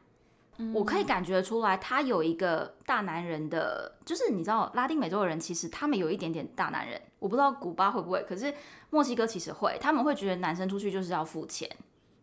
[0.75, 7.01] 我可以感觉出来，他有一个大男人的，就是你知道，拉丁美洲的人其实他们有一点点大男人。
[7.19, 8.53] 我不知道古巴会不会，可是
[8.91, 11.71] 墨西哥其实会，他们会觉得男生出去就是要付钱。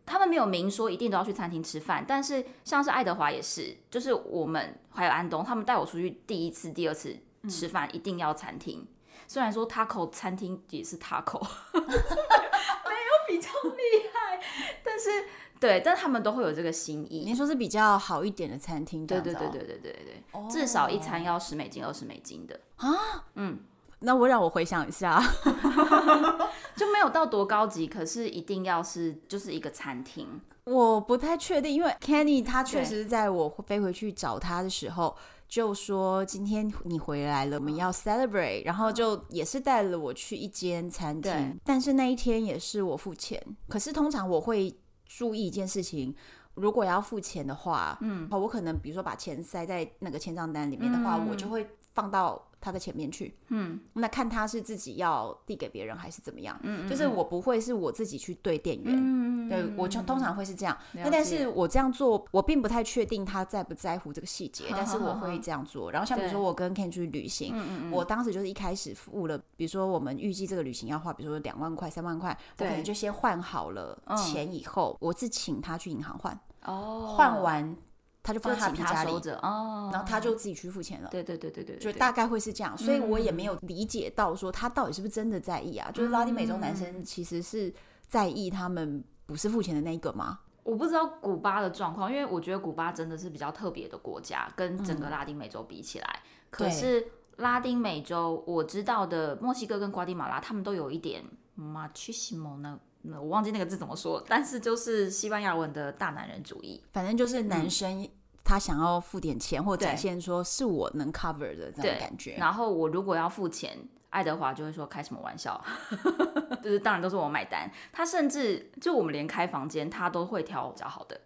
[0.06, 7.16] 他们没有明说一定都要去餐厅吃饭，但是像是爱德华也是，就是我们还有安东，他们带我出去第一次、第二次
[7.48, 8.86] 吃饭一定要餐厅。
[9.26, 11.40] 虽然说 taco 餐厅也是 taco，
[11.72, 14.40] 没有比较厉害，
[14.84, 15.10] 但是。
[15.60, 17.22] 对，但他们都会有这个心意。
[17.24, 20.50] 您说是比较好一点的餐厅，对对对对对对对，oh.
[20.50, 22.88] 至少一餐要十美金、二十美金的啊。
[23.34, 23.60] 嗯，
[24.00, 25.22] 那我让我回想一下
[26.74, 30.40] 就没有到多高级，可是一定要是就是一个餐厅。
[30.64, 35.14] 我不太确定，因为 Kenny 他确实在我飞回去找他的时候。
[35.50, 43.44] 就说今天你回来了，我们要 celebrate，然后就也是带了我去一间餐厅，但是那一天也是我付钱。
[43.68, 44.72] 可是通常我会
[45.18, 46.14] 注意一件事情，
[46.54, 52.40] 如果要付钱的话，嗯，我可能比如说把钱塞在那个签账单里面的话，嗯、我就会放到。
[52.60, 65.90] 他的前面去，嗯，那看他是自己要递给别人还是怎么样，嗯，就是我不会是我自己去对店员，嗯，对，我就通常会是这样，那但是我这样做，我并不太确定他在不在乎这个细节，但是我会这样做。
[65.90, 77.76] 然后像比如说我跟 Ken 去旅行，我当时就是一开始付了，比如说我们预计这个旅行要花，比如说两万块、三万块，我可能就先换好了钱以后，我是请他去银行换，哦，换完。
[78.22, 81.08] 他就放在他皮夹里，哦，然后他就自己去付钱了。
[81.10, 85.90] 对对对对对，就大概会是这样，所以我也没有理解到说他到底是不是真的在意啊？
[85.92, 87.72] 就是拉丁美洲男生其实是
[88.06, 90.40] 在意他们不是付钱的那一个吗？
[90.62, 96.22] 我不知道古巴的状况，因为我觉得古巴真的是比较特别的国家，跟整个拉丁美洲比起来。
[96.50, 97.06] 可是
[97.36, 101.24] 拉丁美洲我知道的墨西哥跟瓜地马拉，他们都有一点
[101.58, 102.58] machismo
[103.02, 103.20] 呢。
[103.20, 108.08] 我忘记那个字怎么说，但是就是西班牙文的大男人主义，反正就是男生
[108.44, 112.36] 他想要付点钱，或展现说是我能 cover 的这种感觉。
[112.38, 113.78] 然后我如果要付钱，
[114.10, 115.62] 爱德华就会说开什么玩笑，
[116.62, 117.70] 就是当然都是我买单。
[117.92, 121.20] 他甚至就我们连开房间，他都会挑比较好的，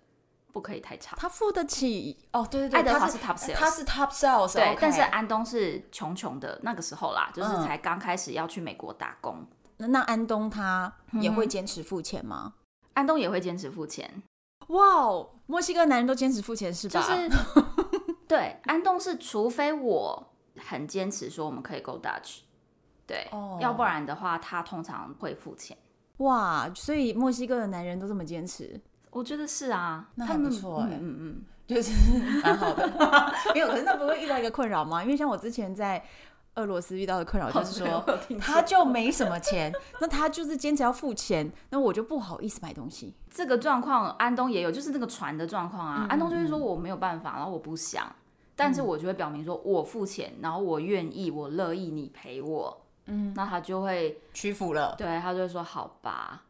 [0.52, 1.16] 不可以太差。
[1.16, 4.76] 他付得起哦，对对对，爱德华是 top sales，他是 top sales，对。
[4.78, 9.46] 但是安东是穷穷的那个时候啦，就是才刚开始要去美国打工。
[9.78, 12.54] 那安东他也会坚持付钱吗？
[12.56, 14.22] 嗯、安东也会坚持付钱。
[14.68, 17.00] 哇哦，墨西哥男人都坚持付钱是吧？
[17.00, 17.30] 就是
[18.26, 22.38] 对，安东是除非我很坚持说我们可以 go Dutch，
[23.06, 25.76] 对，哦、要不然的话他通常会付钱。
[26.18, 28.80] 哇，所以墨西哥的男人都这么坚持？
[29.10, 31.92] 我觉得是啊，那还不错哎、嗯嗯，就是
[32.42, 32.87] 蛮好的。
[33.52, 35.02] 没有，可是那不会遇到一个困扰吗？
[35.02, 36.02] 因为像我之前在。
[36.56, 38.04] 俄罗斯遇到的困扰就是说，
[38.40, 43.12] 他就没什么钱， 那他就是坚持要付钱，那我就不好意思买东西。
[43.28, 46.06] 这个状况安东也有，就是那个船的状况啊。
[46.08, 48.14] 安东就会说我没有办法，然后我不想，
[48.54, 54.94] 但是我就会表明说我付钱，然后我愿意，我乐意你陪我，嗯，那他就会屈服了。
[54.96, 56.44] 对，他就会说好吧。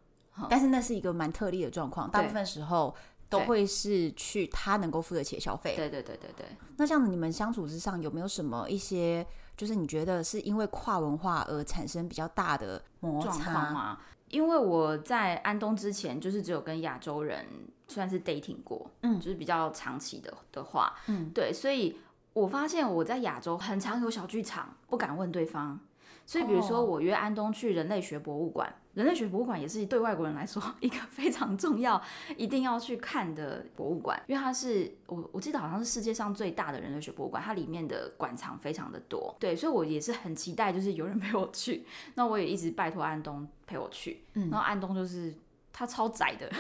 [0.51, 2.95] 但是那是一个蛮特例的状况，大部分时候
[3.31, 5.75] 都会是去他能够付得起的消费。
[5.77, 6.45] 对对对对对。
[6.77, 9.27] 那这样子你们相处之上有没有什么一些？
[9.57, 13.99] 就是你觉得是因为跨文化而产生比较大的摩擦吗？
[14.31, 17.47] 因为我在安东之前，就是只有跟亚洲人
[17.87, 21.99] 算是 dating 过，嗯，就是比较长期的的话，嗯，对，所以
[22.33, 25.79] 我发现我在亚洲很常有小剧场，不敢问对方。
[26.27, 32.01] 所以，比如说我约安东去人类学博物馆，人类学博物馆也是对外国人来说一个 非常重要、
[32.37, 39.37] 一定要去看的博物馆，因为它是我我记得好像是世界上最大的人类学博物馆，它里面的馆藏非常的多。
[39.39, 41.85] 对，所以我也是很期待，就是有人陪我去。
[42.15, 45.35] 那我也一直拜托安东陪我去，然后安东就是
[45.75, 46.51] 他超宅的。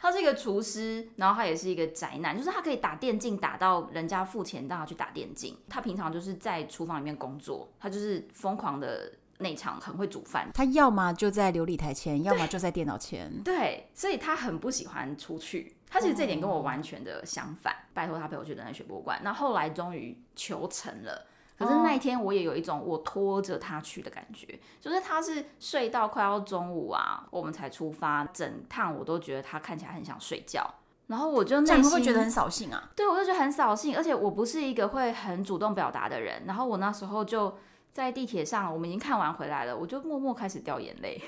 [0.00, 5.56] 他是一个厨师，然后他也是一个宅男，就是他可以打电竞打到人家付钱让他去打电竞。
[5.68, 10.48] 他平常就是在厨房里面工作，他就是疯狂的内场，很会煮饭。
[10.54, 13.30] 他要么就在琉璃台前，要么就在电脑前。
[13.44, 15.76] 对，所以他很不喜欢出去。
[15.88, 17.74] 他其实这点跟我完全的相反。
[17.92, 21.26] 拜托他陪我去人类学博物馆，那后来终于求成了。
[21.62, 30.68] 可是那一天我也有一种我拖着他去的感觉，就是他是睡到快要中午啊，我们才出发，整趟我都觉得他看起来很想睡觉，
[31.06, 37.56] 然后我就内心会觉得很扫兴啊，对，我就觉得很扫兴，而且我不是一个会很主动表达的人，然后我那时候就
[37.92, 41.22] 在地铁上，我们已经看完回来了，我就默默开始掉眼泪。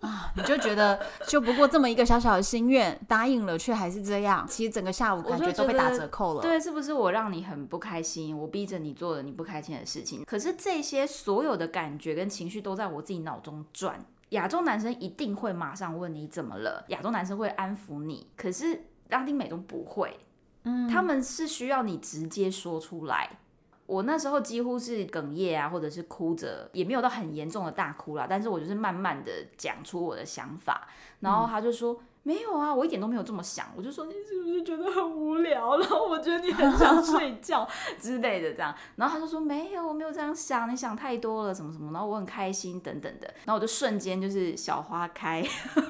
[0.00, 6.42] 啊，你就觉得就不过这么一个小小的心愿，答应了却还是这样，其实整个下午感觉都被打折扣了。
[6.42, 8.36] 对，是不是我让你很不开心？
[8.36, 10.24] 我逼着你做了你不开心的事情。
[10.24, 14.04] 可是这些所有的感觉跟情绪都在我自己脑中转。
[14.30, 20.16] 亚洲男生一定会马上问你怎么了，亚洲男生会安抚你，可是拉丁美洲不会，
[20.62, 23.38] 嗯，他们是需要你直接说出来。
[23.90, 28.24] 我那时候几乎是哽咽啊，或者是哭着，也没有到很严重的大哭啦。
[28.30, 30.86] 但是我就是慢慢的讲出我的想法，
[31.18, 33.66] 然后他就说、嗯、没有啊，我一点都没有这么想。
[33.76, 35.76] 我就说你是不是觉得很无聊？
[35.78, 38.72] 然后我觉得你很想睡觉 之类的这样。
[38.94, 41.90] 然后他就说没有，我没有这样想，你想太多了什么什么。
[41.90, 43.26] 然后我很开心等等的。
[43.44, 45.44] 然后我就瞬间就是小花开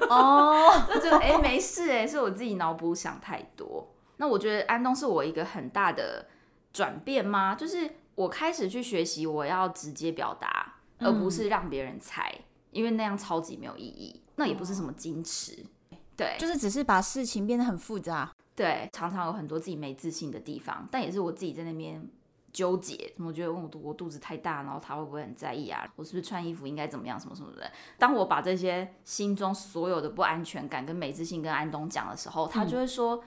[0.09, 0.57] 哦，
[0.91, 3.93] 就觉得哎没事哎，是我自己脑补想太多。
[4.17, 6.25] 那我觉得安东是我一个很大的。
[6.73, 7.55] 转变吗？
[7.55, 14.21] 就是我开始去学习，我要直接表达，而不是让别人猜，嗯、因为那样超级没有意义。
[14.35, 18.31] 那也不是什么矜持，哦、对，就是只是把事情变得很复杂。
[18.55, 22.07] 对，常常有很多自己没自信的地方，但也是我自己在那边
[22.53, 25.87] 纠结，我觉得我肚我肚子太大，然后他会不会很在意啊？
[25.95, 27.19] 我是不是穿衣服应该怎么样？
[27.19, 27.71] 什么什么的。
[27.97, 33.17] 当我把这些心中所有的不安全感跟没自信跟安东讲的时候，他就会说。
[33.17, 33.23] 嗯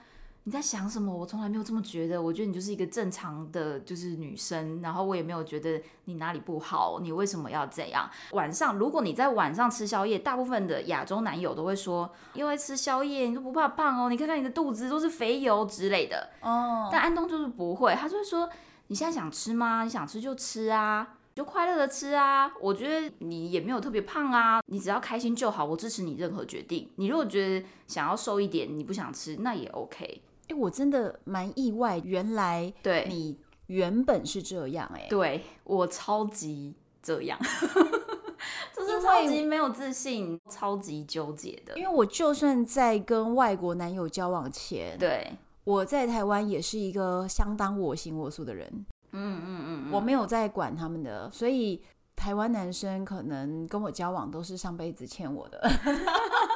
[0.47, 1.11] 你在想什么？
[1.11, 2.21] 我从来没有这么觉得。
[2.21, 4.79] 我觉得你就是一个正常的，就是女生。
[4.79, 6.99] 然后我也没有觉得你哪里不好。
[7.01, 8.07] 你为什么要这样？
[8.31, 14.07] 晚上，如果你在晚上吃宵夜，大部分的亚洲男友都会说，因为吃宵夜你都不怕胖哦。
[14.07, 16.29] 你看看你的肚子都是肥油之类的。
[16.41, 16.89] 哦。
[16.91, 18.47] 但安东就是不会，他就会说，
[18.85, 19.83] 你现在想吃吗？
[19.83, 22.51] 你想吃就吃啊，就快乐的吃啊。
[22.61, 25.65] 我觉得你也没有特别胖啊，你只要开心就好。
[25.65, 26.87] 我支持你任何决定。
[26.97, 30.21] 你如果觉得想要瘦一点，你不想吃，那也 OK。
[30.47, 37.39] 哎、欸，我真的蛮意外，原来对你原本是这样哎、欸，对我超级这样，
[38.75, 41.77] 就是超级没有自信，超级纠结的。
[41.77, 45.31] 因为我就算在跟外国男友交往前，对
[45.63, 48.67] 我在台湾也是一个相当我行我素的人，
[49.13, 51.81] 嗯嗯嗯，我没有在管他们的，所以
[52.15, 55.59] 台湾男生可能跟我交往都是上辈子欠我的。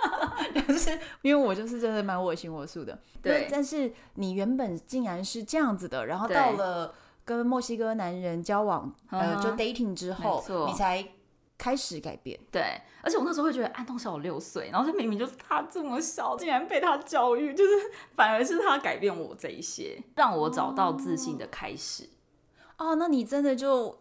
[0.54, 3.48] 就是因为我就是真的蛮我行我素的，对。
[3.52, 6.94] 但是你原本竟然是这样子的，然后到了
[7.26, 11.06] 跟墨西哥男人交往，呃，就 dating 之后，你才
[11.58, 12.40] 开始改变。
[12.52, 17.72] 对，而且我那时候会觉得安东小我六岁，然后就明明就是他这么小，竟然被他教育，就是
[18.14, 22.10] 反而是他改变我这一些，让我找到自信的开始。
[22.78, 24.00] 哦，哦那你真的就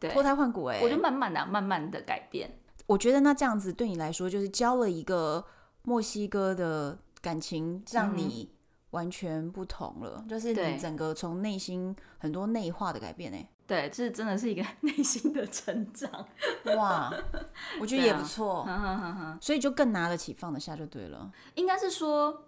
[0.00, 0.80] 脱胎换骨哎！
[0.82, 2.58] 我就慢慢的、慢慢的改变。
[2.86, 5.44] 我觉得那这样子对你来说，就是交了一个。
[5.84, 8.50] 墨西哥的感情让你
[8.90, 16.10] 完全不同了，嗯、就是你整个从内心很多内化的改变哎，对，这真的是一个 内心的成长
[16.76, 17.12] 哇，
[17.80, 21.32] 我觉得也不错，啊、所以就更拿得起放得下就对了。
[21.54, 22.44] 应该是说，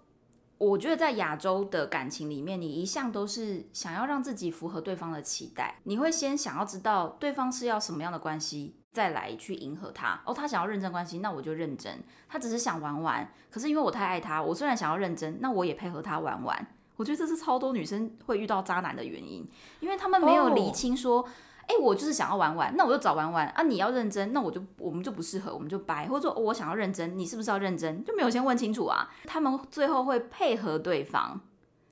[0.59, 8.77] 我觉得在亚洲的感情里面，你一向都是想要让自己符合对方的期待，你会先想要知道对方是要什么样的关系。
[8.94, 12.00] 再来去迎合他哦，他想要认真关系，那我就认真。
[12.28, 16.66] 他只是想玩玩，可是因为我太爱他，我虽然想要认真，那我也配合他玩玩。
[16.94, 19.44] 我觉得这是超多女生会遇到渣男的原因，
[19.80, 21.22] 因为他们没有厘清说，
[21.62, 21.78] 哎、oh.
[21.78, 23.64] 欸，我就是想要玩玩，那我就找玩玩啊。
[23.64, 26.07] 你要认真，那我就我们就不适合，我们就掰。
[26.07, 28.04] 或者说、哦、我想要认真，你是不是要认真？
[28.04, 29.11] 就没有先问清楚啊。
[29.24, 31.40] 他们最后会配合对方。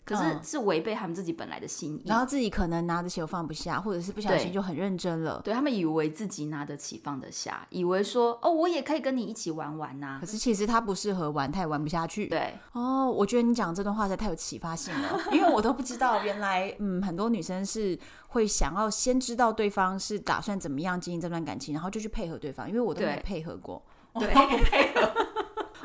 [0.04, 5.40] 可是是违背他们自己本来的心意，然后自己可能拿得起又放不下，或者是不小心就很认真了。
[5.44, 10.18] 对，对他们以为自己拿得起放得下，以为说哦，我也可以跟你一起玩玩呐、啊。
[10.20, 12.26] 可是其实他不适合玩，他也玩不下去。
[12.26, 23.80] 对哦，我觉得你讲这段话实在太有启发性了，因为我都不知道原来嗯，很多女生是会想要先知道对方是打算怎么样经营这段感情，然后就去配合对方，因为我都没配合过，
[24.14, 25.12] 对， 不配合。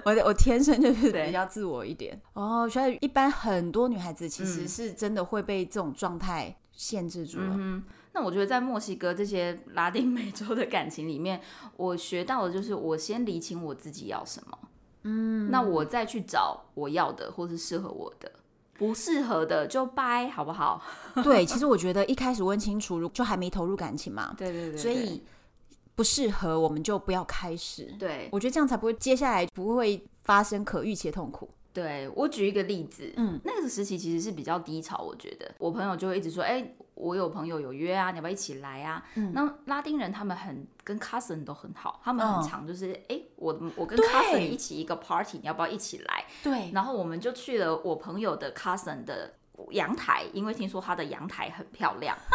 [0.04, 2.20] 我我天生就是比较自我一点。
[2.34, 7.56] 哦，所以一般很多女孩子其实是真的会被这种状态限制住了。
[7.58, 7.84] 嗯，
[8.14, 11.42] 那我觉得在墨西哥这些拉丁美洲的感情里面，
[11.76, 14.58] 我学到的就是我先理清我自己要什么，
[15.04, 18.32] 嗯，那我再去找我要的或是适合我的，
[18.74, 20.82] 不适合的就掰，好不好？
[21.24, 25.24] 对，其实我觉得一开始问清楚，就还没投入感情嘛，对对对，对，所以。
[25.98, 27.92] 不适合，我们就不要开始。
[27.98, 31.50] 对，我觉得这样才不会，接下来不会发生可预期的痛苦。
[31.74, 39.04] 对，我举一个例子，嗯，那个时期其实是比较低潮，我觉得我朋友就会一直说，哎、欸，我有朋友有约啊，你要不要一起来啊？
[39.16, 46.26] 嗯，那拉丁人他们很跟 cousin 都很好，他们很常就是，哎、嗯欸，我我跟 cousin 一起一个 party，你要不要一起来？
[46.44, 49.34] 对，然后我们就去了我朋友的 cousin 的
[49.72, 52.16] 阳台，因为听说他的阳台很漂亮。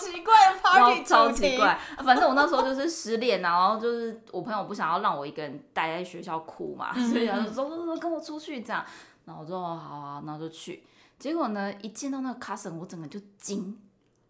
[0.00, 8.84] 奇怪的 party 超奇怪，反正我那时候就是失恋，然后就是我朋友不想要让我一个人待在学校哭嘛，嗯、所以他就说跟我出去这样。
[9.26, 10.82] 然后我说好好，然后就去。
[11.18, 13.78] 结果呢，一见到那个 cousin，我整个就惊，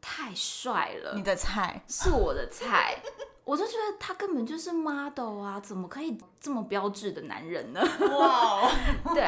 [0.00, 1.12] 太帅了。
[1.14, 3.00] 你的菜是我的菜。
[3.44, 7.80] 我就觉得他根本就是 model 啊，怎么可以这么标致的男人呢？
[8.18, 8.70] 哇、wow.
[9.12, 9.26] 对，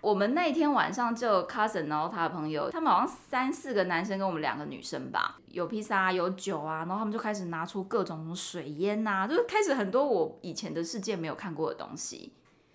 [0.00, 12.32] 我们那天晚上就 cousin，然后他的朋友，他们好像三四个男生跟我们两个女生吧，有披萨，有酒啊，然后他们就开始拿出各种水烟呐、啊，就是开始很多我以前的世界没有看过的东西。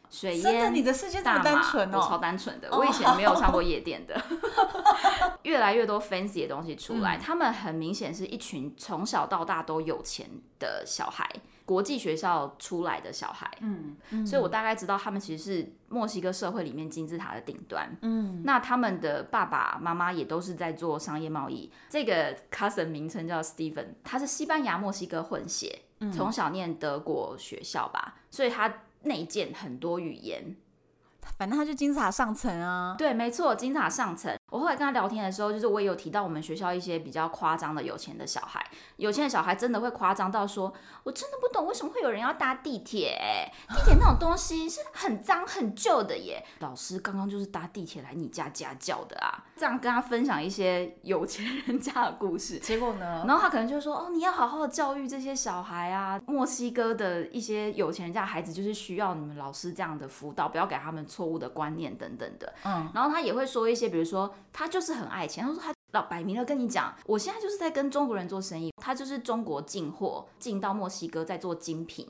[0.10, 4.22] 水烟，你的世界这么单纯哦，我超单纯的，我以前没有上过夜店的。
[5.44, 10.30] 越来越多 fancy 的东西出来，嗯、他们很明显是一群从小到大都有钱
[10.60, 11.28] 的小孩，
[11.66, 13.50] 国际学校出来的小孩。
[13.62, 17.90] 嗯，嗯，所以我大概知道他们其实是墨西哥社会里面金字塔的顶端。
[18.02, 21.72] 嗯，那他们的爸爸妈妈也都是在做商业贸易。
[21.90, 25.84] 这个 cousin 名称叫 Steven，他是西班牙墨西哥混血，
[26.14, 28.72] 从小念德国学校吧，所以他。
[29.04, 30.56] 内建很多语言，
[31.38, 32.96] 反正他就金字塔上层啊。
[32.98, 34.39] 对，没错，金字塔上层。
[34.50, 38.66] 我后来跟他聊天的时候，就是我也有提到我们学校一些比较夸张的有钱的小孩，
[38.98, 40.74] 有钱的小孩真的会夸张到说，
[41.04, 43.18] 我真的不懂为什么会有人要搭地铁，
[43.70, 46.44] 地铁那种东西是很脏很旧的耶。
[46.60, 53.24] 老师刚刚就是搭地铁来你家家教的啊，这样跟他分享一些有钱人家的故事，结果呢？
[53.28, 62.52] 然后他可能就说，哦，你要好好的教育这些小孩啊，墨西哥的一些有钱人家的孩子就是需要你们老师这样的辅导，不要给他们错误的观念等等的。
[62.66, 64.34] 嗯，然后他也会说一些，比如说。
[64.52, 72.08] 他就是很爱钱，他说他老摆明了跟你讲，我现在就是在跟中国人做生意，他就是中国进货进到墨西哥在做精品，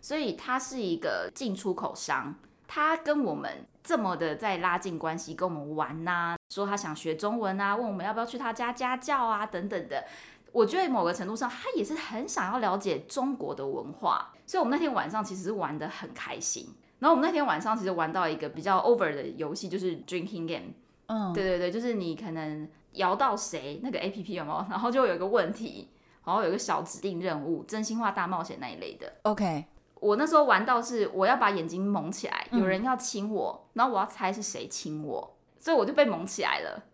[0.00, 2.34] 所以他是一个进出口商。
[2.66, 10.04] 他跟我们这么的在拉近关系，跟我们玩呐、说他想学中文啊，问我们要不要去他家家教啊等等的。
[10.52, 16.74] 我觉得某个程度上，他也是很想要了解中国的文化，所以我们那天晚上其实是玩得很开心。
[16.98, 20.72] 然后我们那天晚上其实玩到一个比较 over 的游戏，就是 drinking game。
[21.08, 24.66] 嗯，对对对，就是你可能摇到谁那个 A P P 有没有？
[24.70, 25.88] 然后就有一个问题，
[26.24, 29.12] 然后有一个小指定任务，真心话大冒险那一类的。
[29.22, 29.64] OK，
[30.00, 36.84] 我那时候玩到是我要把眼睛蒙起来，有人要亲我，嗯、然后我要猜是谁亲我，所以我就被蒙起来了。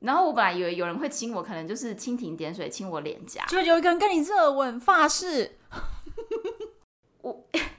[0.00, 5.55] 然后我本来以为有人会亲我，可能就是蜻蜓点水亲我脸颊，就有一个人跟你热吻发誓。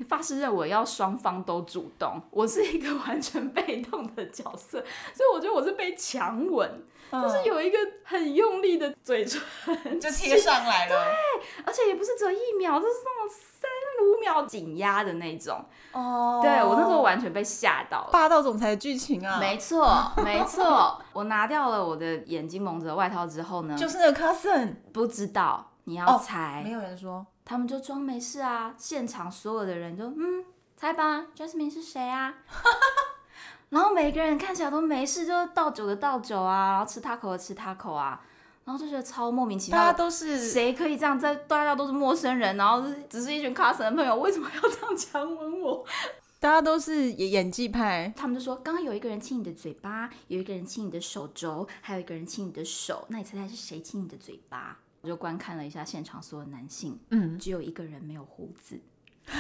[0.08, 4.82] 我发誓认为要双方都主动，我是一个 完全被动的角色，
[5.14, 6.82] 所以我觉得我是被强吻，
[7.12, 9.42] 嗯、就是有一个很用力的嘴唇
[10.00, 13.70] 就贴上来了，对，而且也不是只有一秒，就是那种三
[14.06, 27.26] 五秒紧压的那种，哦，对我那时候完全被吓到了，霸道总裁的剧情啊，没错没错，我拿掉了我的眼睛蒙着外套之后呢，就是那个 cousin，不知道，你要猜，哦、没有人说。
[27.48, 30.44] 他们就装没事啊，现场所有的人就嗯，
[30.76, 32.34] 猜吧，Jasmine 是谁啊？
[33.70, 38.22] 然后每个人看起来都没事，就倒酒的倒酒啊，然后吃 taco 的吃 taco 啊，
[38.66, 39.80] 然后就觉得超莫名其妙。
[39.80, 41.34] 大家都是谁可以这样在？
[41.36, 45.86] 大家都是陌生人，然后只是一群 cousin 的朋友，为什么要这样强吻我？
[46.40, 48.14] 大家都是演演技派。
[48.16, 54.78] 他们就说，刚刚有一个人亲你的嘴巴，有一个人亲你的手肘，还有一个人亲你的手，那你猜猜是谁亲你的嘴巴？
[55.08, 58.78] 我就观看了一下现场所有男性，嗯，只有一个人没有胡子。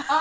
[0.07, 0.15] 哦，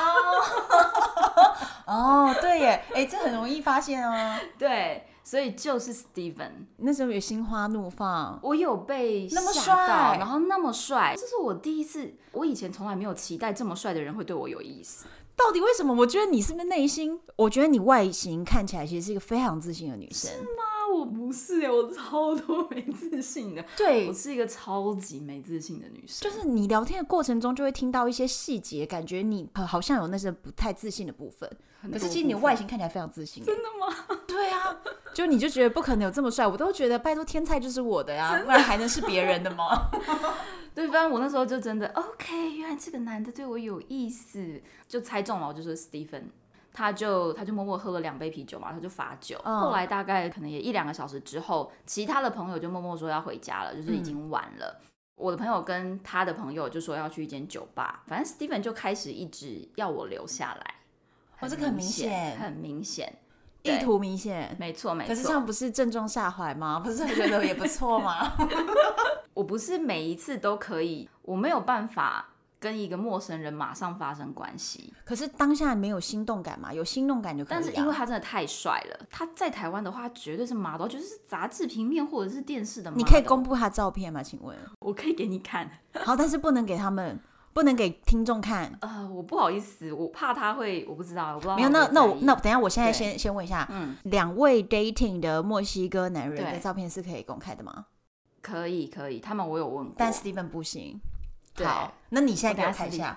[1.86, 4.40] 哦，对耶，哎、欸，这很容易发现啊。
[4.58, 6.50] 对，所以就是 Steven。
[6.78, 15.06] 那时候也心花怒放，我有被，那么帅，然后那么帅，这是我第一次，我以前从来没有期待这么帅的人会对我有意思。
[15.36, 15.94] 到底为什么？
[15.94, 17.20] 我觉得你是不是内心？
[17.36, 20.28] 我觉得你外形看起来其实是一个非常自信的女生。
[20.28, 20.48] 是吗？
[20.98, 23.64] 我不是哎，我超多没自信的。
[23.76, 26.30] 对，我是一个超级没自信的女生。
[26.30, 31.48] 就是你聊天的过程中，就会听到一些细节，感觉你好像有那些不太自信的部分。
[31.82, 33.44] 部分可是其实你的外形看起来非常自信。
[33.44, 34.16] 真的吗？
[34.26, 34.76] 对啊，
[35.14, 39.90] 就你就觉得不可能有这么帅，我都觉得拜托天菜就是我的呀，的不然还能是别人的吗？
[40.74, 46.24] 对，不然我那时候就真的 OK，原来这个男的对我有意思，就猜中了，我就说 Stephen。
[46.76, 49.38] 他就他就默默喝了两杯啤酒嘛，他就罚酒。
[49.44, 49.60] Oh.
[49.62, 54.78] 后来大概可能也一两个小时之后，其他的朋友就默默说要回家了，就是已经晚了。
[54.82, 60.74] 嗯、我的朋友跟他的朋友就说要去一间酒吧，反正 Steven 就开始一直要我留下来。
[61.40, 63.18] 哦，这个很明显，很明显，
[63.62, 65.08] 意图明显，没错没错。
[65.08, 66.78] 可是这样不是正中下怀吗？
[66.78, 68.36] 不是觉得也不错吗？
[69.32, 72.34] 我不是每一次都可以，我没有办法。
[72.66, 76.72] 跟一个陌生人马上发生关系，可是当下没有心动感嘛？
[76.74, 77.50] 有心动感就可以。
[77.52, 82.90] 但是因为他真的太帅了，他在台湾的话绝对是 model，就是杂志平面或者是电视的。
[82.96, 84.20] 你可以公布他照片吗？
[84.20, 85.70] 请问， 我可以给你看。
[86.04, 87.20] 好，但是不能给他们，
[87.52, 88.76] 不能给听众看。
[88.80, 91.54] 呃，我不好意思，我怕他会，我不知道，我不知道。
[91.54, 97.86] 没有，那那我那等一下，我现在先先问一下，嗯，两位 dating 的墨西哥男人的照片是可以公开的吗？
[98.42, 101.00] 可以，可以，他们我有问过，但 Steven 不行。
[101.56, 103.16] 对好，那你现在给我看一下，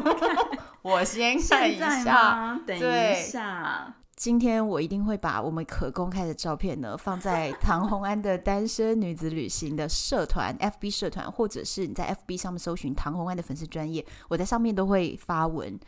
[0.82, 3.94] 我先看一下，等一下。
[4.16, 15.78] 今天我一定会把我们可公开的照片呢放在唐红安的单身女子旅行的社团 FB 社团，或者是你在 FB 上面搜寻唐红安的粉丝专业，我在上面都会发文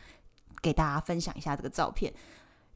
[0.62, 2.12] 给大家分享一下这个照片。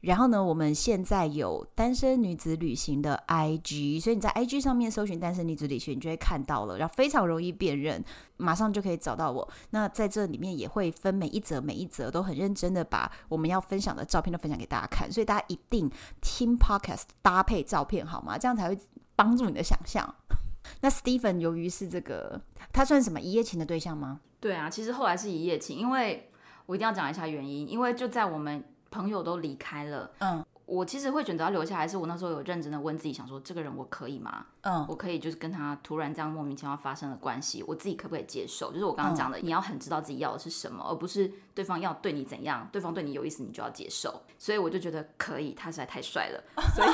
[0.05, 8.03] 然后呢，我们现在有单身女子旅行的 IG，所以你在 IG 上面搜寻“单身女子旅行”，你就会看到了，然后非常容易辨认，
[8.37, 9.47] 马上就可以找到我。
[9.71, 15.89] 那在这里面也会分每一则，每一则都很认真的把我们要分享的照片都分享给大家看，所以大家一定
[16.21, 18.37] 听 Podcast 搭配照片好吗？
[18.37, 18.77] 这样才会
[19.15, 20.13] 帮助你的想象。
[20.81, 22.39] 那 Steven 由于是这个，
[22.71, 24.19] 他算什么一夜情的对象吗？
[24.39, 26.29] 对啊，其实后来是一夜情，因为
[26.67, 28.63] 我一定要讲一下原因，因为就在我们。
[28.95, 34.45] 朋友都离开了，嗯，我其实会选择要留下来，是我那时候有认真的问自己，想说这个人我可以吗？
[34.61, 38.71] 嗯，我可以就是跟他突然这样莫名其妙发生了关系，我自己可不可以接受？
[38.71, 44.21] 就是我刚刚讲的，嗯、你要很知道自己要的是什么，而不是对方要对你怎样，对方对你有意思，你就要接受。
[44.39, 46.41] 所以我就觉得可以，他实在太帅了，
[46.73, 46.89] 所以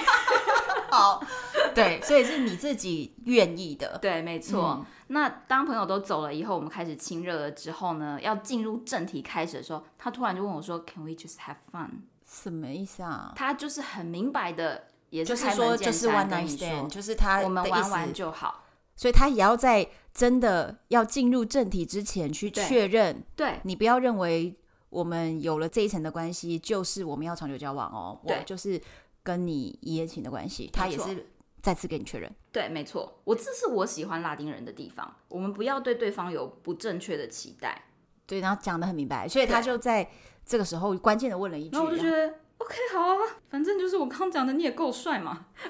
[0.92, 1.24] 好，
[1.74, 4.78] 对，所以是你自己愿意的，对，没错。
[4.80, 13.34] 嗯、那当朋友都走了以后，我们开始亲热了之后呢，要进入正题开始的时候，他突然就问我说：“Can we just have fun？” 什么意思啊？
[13.36, 18.64] 他就是很明白的，也是开门见山跟你说，就是他我们玩玩就好。
[18.96, 23.24] 所以他也要在真的要进入正题之前去确认。
[23.36, 24.56] 对，你不要认为
[24.90, 28.20] 我们有了这一层的关系，就是我们要长久交往哦。
[28.28, 28.80] 对，我就是
[29.24, 30.70] 跟你一夜情的关系。
[30.72, 31.28] 他也是
[31.62, 32.32] 再次给你确认。
[32.52, 35.16] 对，没错，我这是我喜欢拉丁人的地方。
[35.28, 37.84] 我们不要对对方有不正确的期待。
[38.26, 40.10] 对，然后讲的很明白，所以他就在。
[40.44, 43.18] 这个时候关键的问了一句，然后我就觉得 OK 好啊，
[43.48, 45.46] 反正就是我刚刚讲的，你也够帅嘛，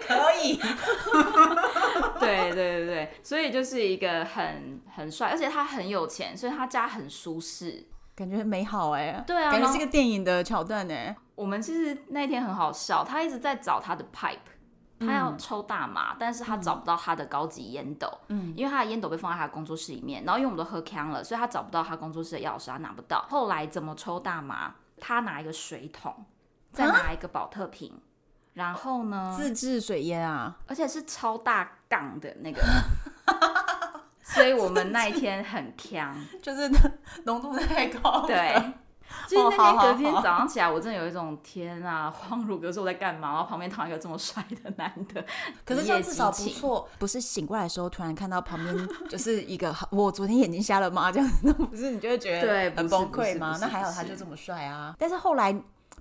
[0.00, 0.58] 可以，
[2.18, 11.16] 对对对对，所以就是一个很很帅，而且他很有钱，所以他家很舒适，感觉很美好哎、欸，对啊，感觉是个电影的桥段呢、欸。
[11.36, 14.38] 我们其实那天很好笑，他一直在找他的 pipe。
[14.98, 23.22] 他要抽大麻，嗯、但是他找不到他的高级烟斗，嗯，因为他的烟斗被放在他的工作室里面，然后因为我们都喝锵了，所以他找不到他工作室的钥匙，他拿不到。
[23.28, 24.74] 后来怎么抽大麻？
[24.98, 26.24] 他拿一个水桶，
[26.72, 28.00] 再拿一个保特瓶，啊、
[28.54, 29.34] 然后呢？
[29.36, 32.62] 自制水烟啊，而且是超大杠的那个，
[34.22, 36.70] 所以我们那一天很锵， 就是
[37.24, 38.72] 浓度太高，对。
[39.28, 43.28] 其 实那天隔天早上起来，我真的有一种天啊，恍如隔世我在干嘛？
[43.32, 45.24] 然后旁边躺一个这么帅的男的，
[45.64, 51.10] 可是这样至少不错，不是醒过来的时候突然看到旁边就是一个， 我昨天眼睛瞎了吗？
[51.10, 53.56] 这样子，那不是你就会觉得很崩溃吗？
[53.60, 54.94] 那还好他就这么帅啊！
[54.98, 55.54] 但是后来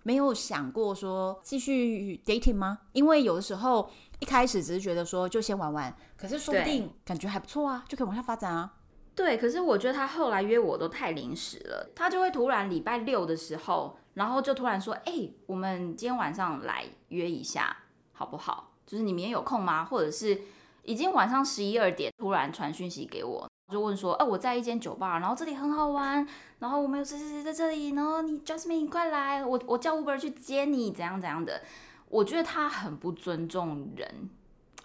[0.04, 2.80] 没有想过说继续 dating 吗？
[2.94, 3.90] 因为有的时候
[4.20, 8.72] 一开始只是觉得说就先玩玩，可是说不定感觉还不错啊，就可以往下发展啊。
[9.16, 17.78] 对，可是我觉得他后来约我都太临时了，他就会突然礼拜六的时候，然后就突然说：“哎，我们今天晚上来约一下，
[18.12, 18.74] 好不好？
[18.86, 19.86] 就是你明天有空吗？
[19.86, 20.38] 或者是
[20.84, 26.28] 已经晚上十一二点，突然传讯息给我，就问说：哎，我在一间酒吧，然后这里很好玩，
[26.60, 31.62] 然后我们有谁谁谁在这里，然后你 Jasmine，你快来，我我叫 Uber 去接你，怎样怎样的？
[32.10, 34.30] 我觉得他很不尊重人。”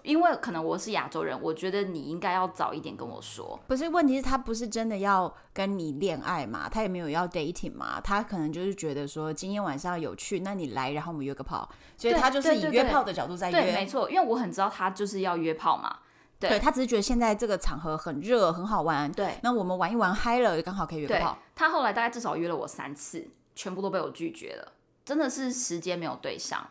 [0.03, 3.59] 因为可能我是亚洲人，我觉得你应该要早一点跟我说。
[3.67, 6.69] 不是，问题是他不是真的要跟你恋爱嘛？
[6.69, 8.01] 他也没有要 dating 嘛？
[8.01, 11.69] 他可能就是觉得说今天晚上有趣，那你来，然后我们约个炮。
[11.97, 13.53] 所以他就是以约炮的角度在约。
[13.53, 15.99] 对，对，对，对，没错，因为我很知道他就是要约炮嘛。
[16.39, 19.13] 对，对，他只是觉得现在这个场合很热，很好玩。
[19.13, 21.37] 对，那我们玩一玩嗨了，刚好可以约个炮。
[21.55, 24.73] 他后来大概至少约了我三次，全部都被我拒绝了，
[25.05, 26.67] 真的是时间没有对上。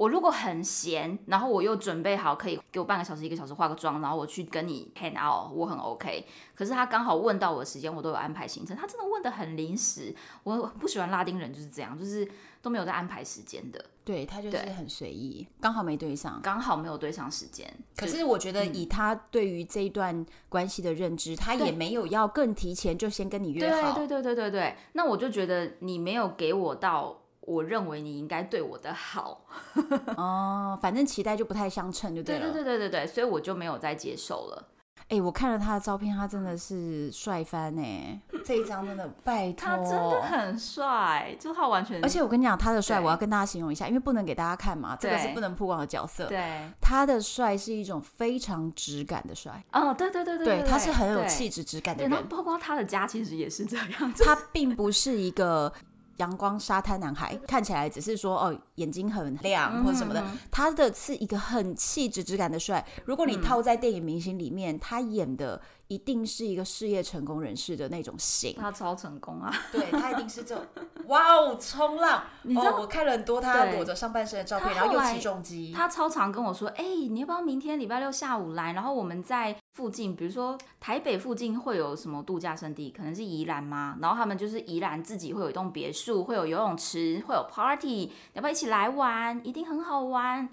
[0.00, 6.24] 我如果很闲，然后我又准备好可以给我半个小时、一个小时化个妆，然后我去跟你 hang out，我很 OK。
[6.54, 8.74] 可是他刚好问到我的时间，我都有安排行程。
[8.74, 12.26] 他真的问的很临时，我不喜欢拉丁人就是这样，就是
[12.62, 13.84] 都没有在安排时间的。
[14.02, 17.70] 对，他就是很随意，刚好没对上，刚好没有对上时间。
[17.94, 23.92] 可是我觉得以他对于这一段关系的认知，嗯、他也没有要更提前就先跟你约好。
[23.92, 27.18] 对对对对对对，那我就觉得你没有给我到。
[27.50, 29.40] 我认为你应该对我的好，
[30.16, 32.42] 哦，反正期待就不太相称，就对了。
[32.42, 34.68] 对对对对对对，所以我就没有再接受了。
[35.08, 38.20] 哎、欸，我看了他的照片，他真的是帅翻哎！
[38.44, 42.00] 这一张真的拜托，他真的很帅，就他完全。
[42.04, 46.26] 而且我跟你讲，他的帅我要跟大家形容一下，因为不能给大家看嘛，这个是不能曝光的角色。
[46.28, 49.60] 对，他的帅是一种非常质感的帅。
[49.72, 52.28] 哦，对对对对，对，他是很有气质质感的人。
[52.28, 55.72] 包括他的家其实也是这样子，他并不是一个。
[56.20, 62.86] 阳光沙滩男孩看起来只是说哦，眼睛很亮或者什么的，嗯、他的是一个很气质质感的帅。
[63.06, 65.60] 如果你套在电影明星里面，嗯、他演的
[65.90, 68.54] 一定是一个事业成功人士的那种型。
[68.58, 69.52] 他超成功啊！
[69.72, 70.64] 对，他一定是这种
[71.08, 72.22] 哇哦，冲浪！
[72.44, 75.72] 你知道、哦、我看了很多他裸着上半身的照片，然后又起重机。
[75.76, 78.72] 他超常跟我说：“哎、欸，你要不要明天礼拜六下午来？
[78.72, 82.90] 然后我们在。”附近，比如说台北附近会有什么度假胜地？
[82.90, 83.96] 可能是宜兰吗？
[84.02, 89.40] 然后他们就是宜兰自己会有一栋别墅，会有游泳池，会有 party，要不要一起来玩？
[89.42, 90.46] 一定很好玩。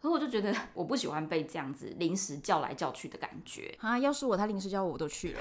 [0.00, 3.98] 可是我就觉得我不喜欢被这样子临时叫来叫去的感觉啊！
[3.98, 5.40] 要是我，他临时叫我，我都去了。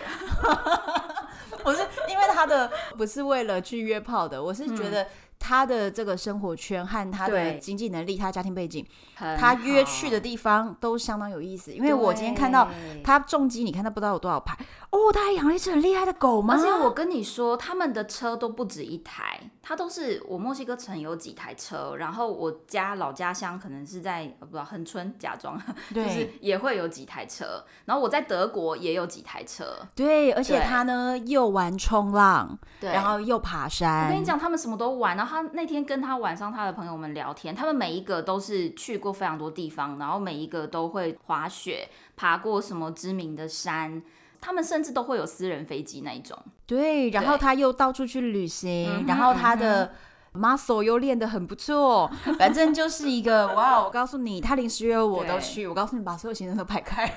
[1.64, 5.08] 我是因为他的不是为了去约炮的，我是觉得
[5.40, 8.86] 他的这个生活圈和他的经济能力，他家庭背景，
[9.18, 11.72] 他约去的地方都相当有意思。
[11.72, 12.70] 因为我今天看到
[13.02, 14.58] 他重击，你看他不知道有多少排
[14.90, 16.56] 哦，他还养了一只很厉害的狗吗？
[16.56, 25.62] 而且我跟你说，他们的车都不止一台，他都是我墨西哥城有几台车，然后我家老家乡可能是在不知道恒春假装，
[25.94, 34.08] 就是也会有几台车，然后我在德国也有几台车，对，而且他呢又玩冲浪，对，然后又爬山。
[34.08, 35.30] 我跟你讲，他们什么都玩，然后。
[35.30, 44.02] 他那天跟他晚上他的朋友们聊天，他们每一个都是去过非常多地方，然后每一个都会滑雪，爬过什么知名的山，
[44.42, 46.38] 他们甚至都会有私人飞机那一种。
[46.66, 49.94] 对，然后他又到处去旅行，然后他的
[50.34, 53.84] muscle 又练得很不错，反正就是一个 哇！
[53.84, 57.14] 我告诉你，他临时约我都去，我告诉你，把所有行程都排开。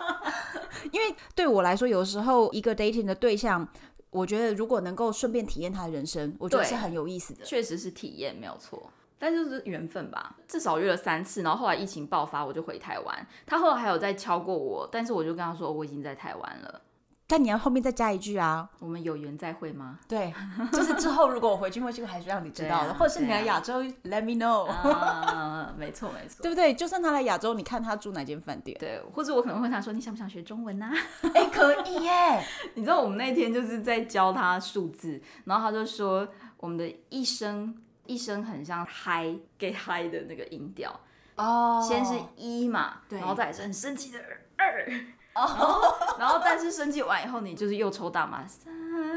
[0.92, 3.66] 因为对我来说，有时候一个 dating 的对象。
[4.10, 7.44] 我觉得如果能够顺便体验他的人生，我觉得是很有意思的。
[7.44, 8.90] 确实是体验，没有错。
[9.18, 13.26] 但就是缘分吧，至少约了三次，然后后来疫情爆发，我就回台湾。
[13.46, 16.82] 他后来还有再敲过我，但是我就跟他说我已经在台湾了。
[17.28, 19.98] 但你要后面再加一句啊，我们有缘再会吗？
[20.06, 20.32] 对，
[20.70, 24.66] 就是之后如果我回去墨西哥，还是让你知道的， 或者是你来亚洲，Let me know。
[24.66, 26.72] 啊没错没错，对不对？
[26.72, 28.78] 就算他来亚洲，你看他住哪间饭店？
[28.78, 30.92] 对，或者我可能会问他说，你想不想学中文啊？
[31.34, 32.44] 哎，可以耶！
[32.74, 37.74] 你知道我们那天就是在教他数字，然后他就说我们的一声
[38.06, 39.26] 一声很像嗨
[39.58, 40.98] get high 的那个音调
[41.36, 44.18] 哦，先是一嘛，然后再来是很生气的
[44.56, 44.86] 二。
[45.34, 45.82] 然后，
[46.18, 48.72] 然后，但是生气完以后，你就是又抽大麻 三，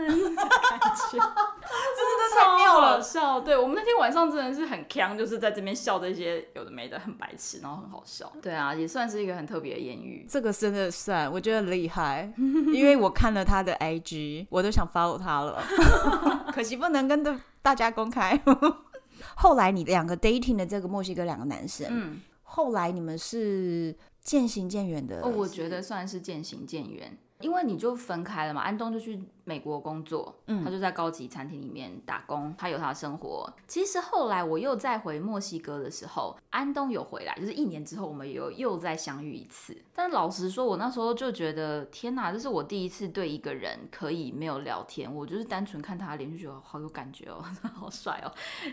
[0.05, 3.39] 感觉真的太妙了，笑。
[3.39, 8.29] 对，我们那天晚上真的是很锵，就是在这边笑这些有的没的，很白痴，然后很好笑。
[8.41, 10.27] 对啊，也算是一个很特别的艳遇。
[10.29, 12.29] 这个真的算，我觉得很厉害，
[12.73, 15.63] 因为我看了他的 IG，我都想 follow 他了，
[16.51, 17.23] 可惜不能跟
[17.61, 18.39] 大家公开。
[19.35, 23.95] 后来你两个 dating 的这个墨西哥两个男生，嗯，后来你们是。
[24.21, 28.61] 渐行渐远的，哦，我觉得算是渐行渐远，因为你就分开了嘛。
[28.61, 33.51] 安东就去美国工作，嗯，他就在高级餐厅里面打工，他有他的生活。
[33.67, 39.75] 其实后来我又再回墨西哥的时候，安东有回来，就是一年之后我们有又再相遇一次。
[39.93, 48.31] 但老实说，我那时候就觉得天哪，这是我第一次对一个人可以没有聊天，我就是单纯看他的脸就觉得好有感觉哦， 好帅哦，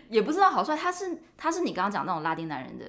[0.08, 2.84] 也不知道好帅，他是他是你刚刚讲那种拉丁男人的。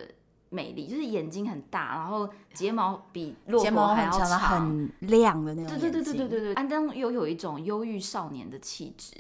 [0.50, 5.78] 美丽就是眼睛很大，然后睫毛比睫毛还要长，很亮的那种。
[5.78, 9.14] 对对对对对对对，安东又有一种忧郁少年的气质。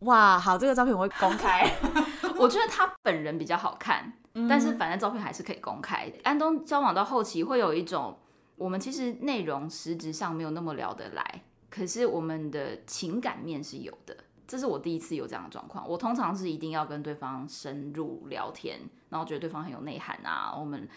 [0.00, 1.70] 哇，好，这个照片我会公开。
[2.38, 4.12] 我觉得他本人比较好看，
[4.48, 6.10] 但是反正照片还是可以公开。
[6.24, 8.18] 安东交往到后期会有一种，
[8.56, 14.16] 我们其实内容实质上没有那么聊得来，可是我们的情感面是有的。
[14.50, 15.88] 这是我第一次有这样的状况。
[15.88, 20.88] 我通常是一定要跟对方深入聊天，然后觉得对方很有内涵啊，我们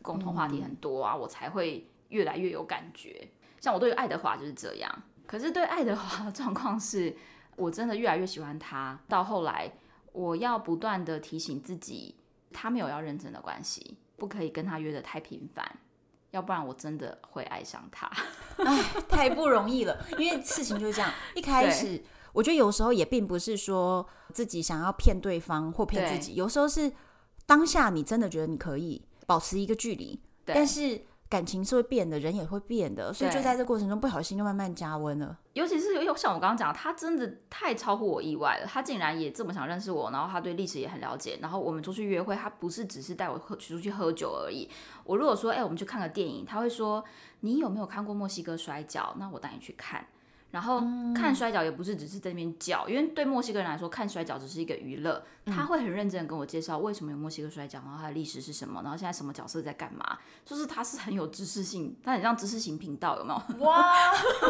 [0.00, 3.28] 共同话题很多啊，我才会越来越有感觉。
[3.60, 4.90] 像我对爱德华就是这样。
[5.26, 7.14] 可是对爱德华的状况是，
[7.56, 8.98] 我真的越来越喜欢他。
[9.06, 9.70] 到后来，
[10.12, 12.14] 我要不断的提醒自己，
[12.50, 15.70] 他没有要认真的关系，不可以跟他约的太频繁，
[16.30, 18.10] 要不然我真的会爱上他。
[18.64, 22.02] 哎，太不容易了，因为事情就是这样，一开始。
[22.32, 26.92] 我觉得有时候也并不是说自己想要骗对方或骗自己，有时候是
[27.46, 35.38] 当下你真的觉得你可以保持一个距离，但是感情是会变的，人也会变的，所以就在这过程中不小心就慢慢加温了。
[35.54, 44.68] 尤其是有像我刚刚讲，他真的太超乎我意外了，他竟然也这么想认识我，然后他对历史也很了解，然后我们出去约会，他不是只是带我喝出去喝酒而已。
[45.04, 47.02] 我如果说，哎、欸，我们去看个电影，他会说，
[47.40, 49.14] 你有没有看过墨西哥摔跤？
[49.18, 50.06] 那我带你去看。
[50.52, 50.80] 然后
[51.14, 55.20] 看摔跤也不是只是在那边叫，因为对墨西哥人来说，看摔跤只是一个娱乐。
[55.46, 63.64] 他会很认真的跟我介绍为什么有墨西哥摔跤，然后它的历史是什么，然后现在什么角色在干嘛，就是他是很有知识性，他很像知识型频道，有没有？
[63.64, 63.82] 哇，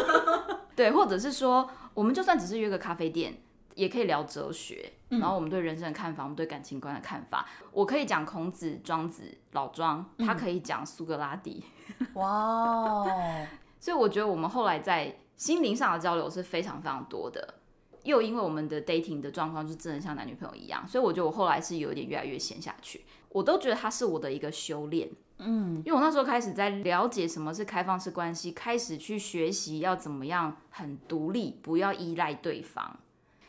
[0.75, 3.41] 对，或者是说，我们就算只是约个咖啡店，
[3.75, 9.23] 也可以聊哲学，然后我们对人生的看法，我们对感情观的看法，我可以讲孔子、庄子、
[9.53, 11.63] 老庄，他可以讲苏格拉底。
[12.15, 13.05] 哇，
[13.79, 15.17] 所以我觉得我们后来在。
[15.35, 17.55] 心灵上的交流是非常非常多的，
[18.03, 23.03] 又因为我们的 dating 的状况就真的像男女朋友一样，所以我觉得我后来是有点越来越陷下去。
[23.29, 25.09] 我都觉得它是我的一个修炼，
[25.39, 32.97] 嗯，因为我那时候开始在了解什么是开放式关系，开始去学习要怎么样很独立，不要依赖对方，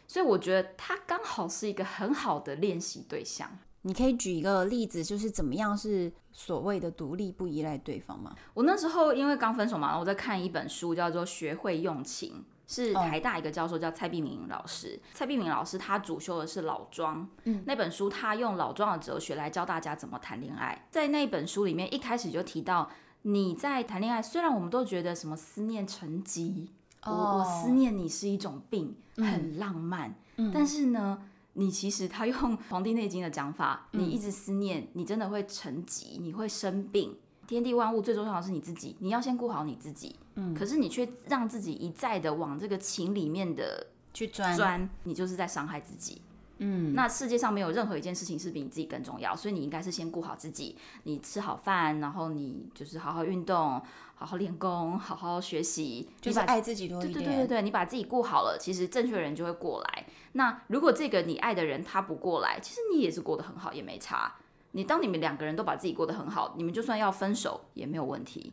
[0.07, 3.59] 所以我觉得他刚好是一个很好的练习对象。
[3.87, 8.35] 你可以举一个例子，就是怎么样是所谓的独立不依赖对方吗？
[8.55, 12.32] 我那时候因为刚分手嘛，我在看一本书，叫做《学会用情》，
[12.66, 14.99] 是台大一个教授叫蔡碧明老师。
[15.12, 20.87] 蔡碧明老师他主修的是老庄，嗯，那本书他用老庄的哲学来教大家怎么谈恋爱。
[20.91, 26.70] 在那本书里面，一开始就提到你在谈恋爱，虽然我们都觉得什么思念成疾，
[27.05, 30.14] 我我思念你是一种病，很浪漫，
[30.55, 31.18] 但是呢。
[31.55, 32.37] 你其实他用
[32.69, 37.17] 《黄帝内经》的讲法，你一直思念，你真的会成疾，你会生病。
[37.47, 40.17] 天地万物最重要的是你自己，你要先顾好你自己。
[40.37, 46.23] 嗯，可是你却让自己一再的往这个情里面的去钻钻，你就是在伤害自己。
[46.59, 50.77] 嗯，那世界上没有任何一件事情是比你自己更重要，所以你应该是先顾好自己。
[51.03, 53.83] 你吃好饭，然后你就是好好运动，
[54.15, 57.15] 好好练功，好好学习，就是爱自己多一点。
[57.15, 60.07] 对对对对，你把自己顾好了，其实正确的人就会过来。
[60.33, 64.35] 那如果这个你爱的人他不过来，其实你也是过得很好，也没差。
[64.73, 68.53] 你当你们两个人都把自己过得很好，你们就算要分手也没有问题。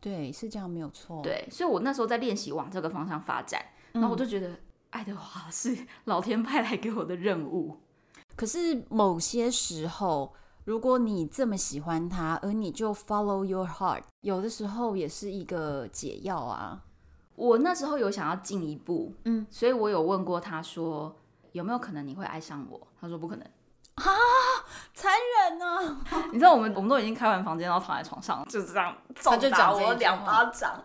[0.00, 1.20] 对，是这样，没有错。
[1.22, 4.48] 对，所以我那时候在练习往这个方向发展，然后我就觉得。
[4.48, 4.58] 嗯
[4.90, 7.76] 爱德华是老天派来给我的任务，
[8.34, 10.32] 可是某些时候，
[10.68, 16.84] 如果你这么喜欢他，而你就 follow your heart，有的时候也是一个解药啊。
[17.36, 21.16] 我那时候有想要进一步，嗯，所以我有问过他说，
[21.52, 22.86] 有没有可能你会爱上我？
[23.00, 23.46] 他说不可能。
[23.94, 24.04] 啊，
[24.92, 25.10] 残
[25.48, 26.04] 忍啊！
[26.34, 30.84] 你知道我们我们都已经开完房间，然后躺在床上，就是这样，他就打我两巴掌。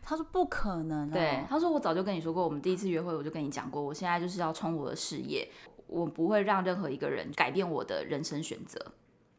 [0.00, 5.46] 他说不可能，对，他说我早就跟你说过，我们第一次约会我就跟你讲过，我现在就是要冲我的事业，
[5.86, 8.80] 我不会让任何一个人改变我的人生选择，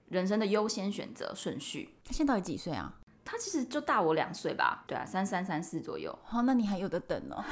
[0.09, 1.95] 人生的优先选择顺序。
[2.03, 2.93] 他现在到底几岁啊？
[3.23, 6.17] 他其实就大我两岁吧，对啊，三三三四左右。
[6.23, 7.43] 好，那你还有的等哦。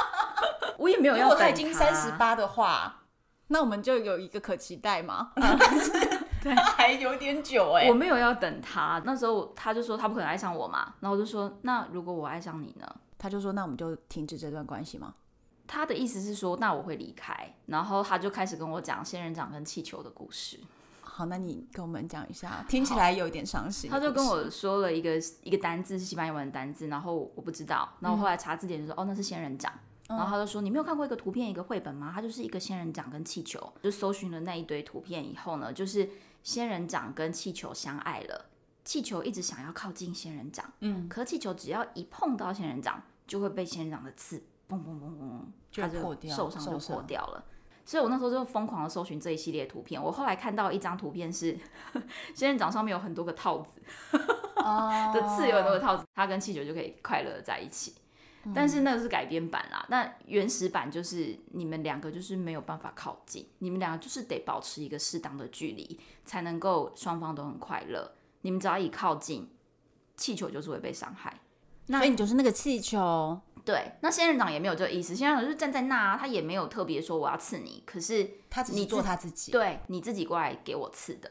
[0.78, 1.24] 我也没有要。
[1.24, 3.02] 如果他已经三十八的话。
[3.50, 5.32] 那我们就有一个可期待吗？
[6.42, 7.88] 对， 还有点久哎。
[7.88, 12.86] 我没有要等他，那时候他就说他不可能爱上我嘛，然后我就说那如果我爱上你呢？
[13.16, 15.14] 他就说那我们就停止这段关系吗？
[15.66, 20.60] 他的意思是说那我会离开，然后他就开始跟我讲仙人掌跟气球的故事。
[21.18, 23.90] 好，那你跟我们讲一下，听起来有一点伤心。
[23.90, 29.72] 他就跟我说了一个一个单字是西班牙文的单字，然后我不知道，然后后来查字典就说、嗯、哦那是仙人掌。
[30.06, 32.12] 然后他就说：“你没有看过一个图片，一个绘本吗？
[32.14, 33.60] 它就是一个仙人掌跟气球。
[33.82, 36.08] 就搜寻了那一堆图片以后呢，就是
[36.44, 38.46] 仙人掌跟气球相爱了。
[38.84, 45.40] 气球一直想要靠近仙人掌，嗯，可气球只要一碰到仙人掌，就会被仙人掌的刺，嘣嘣嘣嘣，
[45.70, 47.44] 就破掉，受伤就破掉了。
[47.88, 49.98] 所以我那时候就疯狂的搜寻这一系列图片。
[50.02, 51.58] 我后来看到一张图片是
[52.34, 53.80] 仙人掌上面有很多个套子，
[54.12, 57.94] 的刺有很多个套子，它跟气球就可以快乐的在一起。”
[58.54, 68.12] 但是那个是改编版啦，那原始版就是你们两个就是没有办法靠近，你们两个就是得保持一个适当的距离，才能够双方都很快乐。
[68.42, 69.48] 你们只要一靠近，
[70.14, 71.40] 气球就是会被伤害。
[71.86, 73.40] 那所以你就是那个气球。
[73.68, 81.30] 对，那仙人掌也没有这个意思，仙人掌就是站在那，啊他也没有特别说我要刺你，可是他只是做他自己，对，你自己过来给我刺的。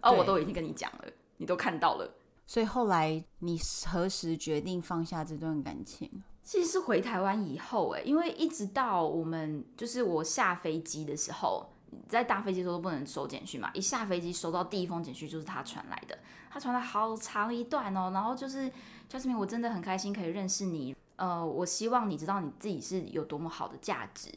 [0.00, 1.04] 哦，我都已经跟你讲了，
[1.36, 2.14] 你都看到了。
[2.46, 6.10] 所以后来你何时决定放下这段感情？
[6.42, 11.68] 其实是回台湾以后，哎，因为一直到我们就是我下飞机的时候，
[12.08, 16.18] 在搭飞机的时候都不能收简讯嘛，一下飞机收到第一封简讯就是他传来的，
[16.50, 18.72] 他传了好长一段哦，然后就是
[19.10, 24.28] Jasmine，我真的很开心可以认识你，呃，我希望你知道你自己是有多么好的价值，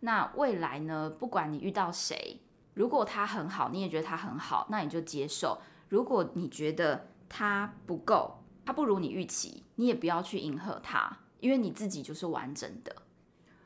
[0.00, 2.40] 那未来呢，不管你遇到谁，
[2.74, 5.58] 如果他很好，你也觉得他很好，那你就接受；
[5.88, 12.94] 如果你觉得他不够，他不如你预期，你也不要去迎合他，因为你自己就是完整的。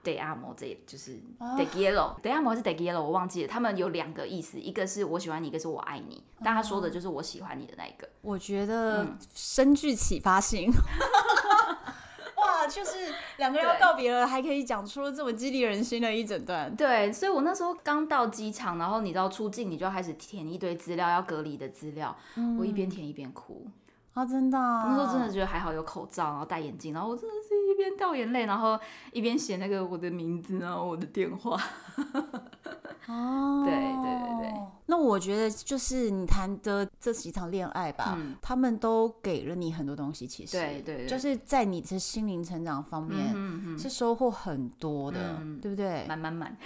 [0.03, 3.49] De amo，这就是 Te quiero，Te amo 还是 Te quiero，我忘记了。
[3.49, 6.25] 他们有两个意思，一个是我喜欢你，一个是我爱你。
[6.43, 8.09] 但他说的就是我喜欢你的那一个。
[8.23, 10.73] 我觉得深具启发性。
[12.71, 16.75] 哇，就是两个人要告别了，还可以讲出这么激励人心的一整段。
[16.77, 22.17] 对，所以我那时候刚到机场，然后你知道出境，你就要开始填一堆资料，要隔离的资料。
[22.37, 23.67] 嗯、我一边填一边哭
[24.21, 24.85] 啊，真的、啊。
[24.87, 28.79] 那时候真的觉得还好有口罩，然后戴眼镜，然后我真的是一边掉眼泪，然后
[29.13, 31.59] 一边写那个我的名字，然后我的电话。
[33.09, 34.55] 哦，对对对对。
[34.87, 40.27] 那我觉得就是你谈的这几场恋爱吧，嗯、他们都给了你很多东西。
[40.27, 43.35] 其实，对，对对，就是在你的心灵成长方面
[43.79, 46.05] 是收获很多的，嗯、对不对？
[46.07, 46.57] 满满满，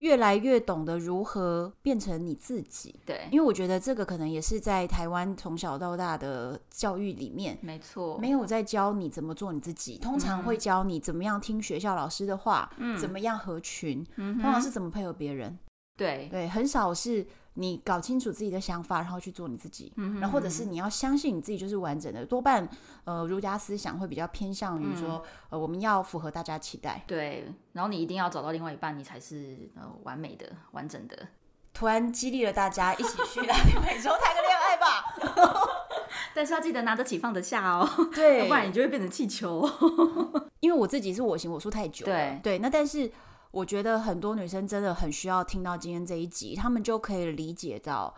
[0.00, 3.00] 越来越懂得如何变成你自己。
[3.06, 15.58] 对，因为我觉得这个可能也是在台湾从小到大的教育里面，没错，没有在教你怎么做你自己，通常会教你怎么样听学校老师的话，嗯、怎么样合群，通常是怎么配合别人。
[15.96, 16.28] 对。
[16.30, 17.26] 对，很少是
[17.60, 22.24] 你搞清楚自己的想法，然后去做你自己，嗯、然后或者是你要相信你自己就是完整的。
[22.24, 22.68] 多半
[23.04, 27.04] 呃，儒家思想会比较偏向于说，嗯、呃，我们要符合大家期待。
[27.06, 31.28] 对，然后你一定要找到另外一半，你才是呃完美的、完整的。
[31.72, 35.66] 突然激励了大家一起去拉丁美洲谈个恋爱吧，
[36.34, 39.68] 但是要记得拿得起放得下哦，对， 不然你就会变成气球。
[40.60, 43.10] 因为我自己是我行我素太久了，对对，那但是
[43.50, 48.14] 我觉得很多女生真的很需要听到今天这一集，她们就可以理解到。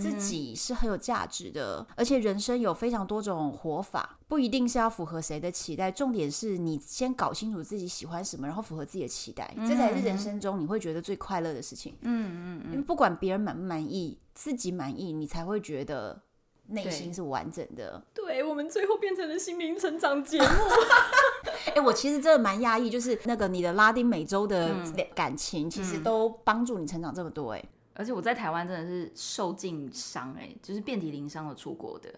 [0.00, 5.92] 自己是很有价值的，嗯、而且人生有非常多种活法，不一定是要符合谁的期待。
[5.92, 11.94] 重点是你先搞清楚自己喜欢什么，然后符合自己的期待，嗯、这才是人生中你会觉得最快乐的事情。
[12.00, 16.20] 嗯嗯嗯，因为不管别人满不满意，自己满意，你才会觉得
[16.68, 18.02] 内心是完整的。
[18.12, 20.46] 对，对我们最后变成了心灵成长节目。
[21.68, 24.74] 哎、欸，我其实真的蛮压抑，就是那个你的拉丁美洲的
[25.14, 27.58] 感情，其实都帮助你成长这么多、欸。
[27.58, 27.64] 哎。
[27.94, 32.10] 而且我在台湾真的是受尽伤哎，就是遍体鳞伤的出国的。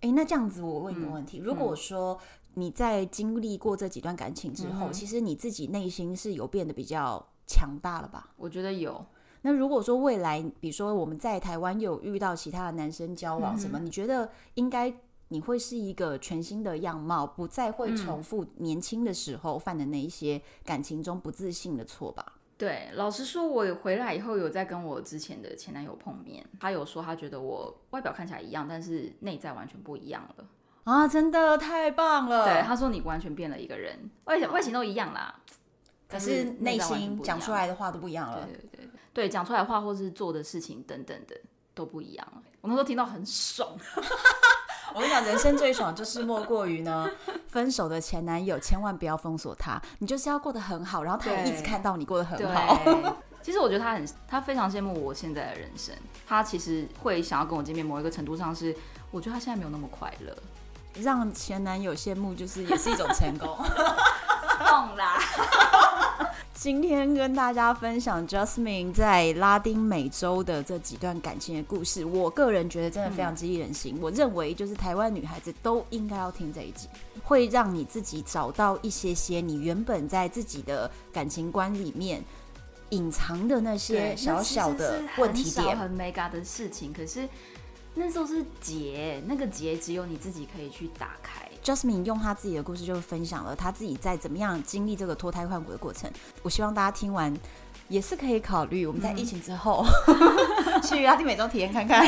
[0.00, 2.18] 哎、欸，那这样子我问一个问题：嗯、如果说
[2.54, 8.30] 你在经历过这几段感情之后，嗯、其实你自己内心是有变得比较强大了吧？
[8.36, 9.04] 我觉得有。
[9.46, 14.92] 那如果说未来，比如说我们在台湾有遇到其他的男生交往什么，嗯、你觉得应该
[15.28, 22.32] 你会是一个全新的样貌，不再会重复年轻的时候犯的那一些感情中不自信的错吧？
[22.58, 30.44] 对，老实说，我回来以后有在跟我之前的前男友碰面，他有说他觉得我外表看起来一样，但是内在完全不一样了
[30.82, 31.06] 啊！
[31.06, 32.46] 真的太棒了。
[32.46, 35.36] 对，他说你完全变了一个人，外外形都一样啦，
[36.08, 38.44] 可是内心讲出来的话都不一样了。
[38.44, 38.85] 对对对
[39.16, 41.34] 对，讲出来的话或是做的事情等等的
[41.72, 42.42] 都不一样了。
[42.60, 43.66] 我那时候听到很爽。
[44.94, 47.08] 我跟你讲，人生最爽就是莫过于呢，
[47.48, 52.78] 分手的前男友千万不要封锁他，你就是要过得很好，然后他也一直看到你过得很好。
[53.40, 55.94] 其实我觉得他很，他非常羡慕我现在的人生，
[56.26, 58.76] 他其实会想要跟我见面，某一个程度上是，
[59.10, 60.36] 我觉得他现在没有那么快乐，
[61.02, 63.48] 让前男友羡慕就是也是一种成功。
[64.68, 65.18] 懂啦。
[66.66, 73.94] 今天跟大家分享 Jasmine 在拉丁美洲的这几段感情的故事，我个人觉得真的非常激励人心。
[73.94, 76.88] 嗯、我认为就是台湾女孩子都应该要听这一集，
[77.22, 82.20] 会让你自己找到一些些你原本在自己的感情观里面
[82.90, 86.92] 隐藏的那些小小的问题点，很 mega 的事情。
[86.92, 87.28] 可是
[87.94, 91.45] 那时候是结，那个结只有你自己可以去打开。
[91.66, 96.08] Jasmine 用他自己的故事就分享了他自己在怎么样经历这个脱胎换骨的过程。
[96.44, 97.36] 我希望大家听完
[97.88, 102.04] 也是可以考虑，我们在疫情之后、嗯、去拉丁美洲体验看看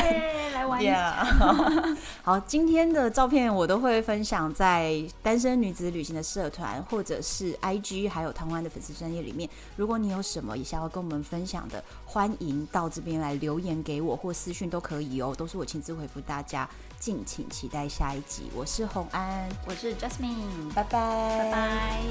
[0.53, 1.25] 来玩一下。
[1.25, 1.97] Yeah.
[2.23, 9.49] 好，今天的照片我都会分享在单身女子旅行的社团，或者是 IG，还有台湾的粉丝专业里面。
[9.75, 16.69] 如果你有什么也想要跟我们分享的，欢迎到这边来留言给我，或私讯都可以哦，都是我亲自回复大家。
[16.99, 18.51] 敬请期待下一集。
[18.53, 20.91] 我是红安，我是 Jasmine，拜拜，
[21.39, 22.01] 拜拜。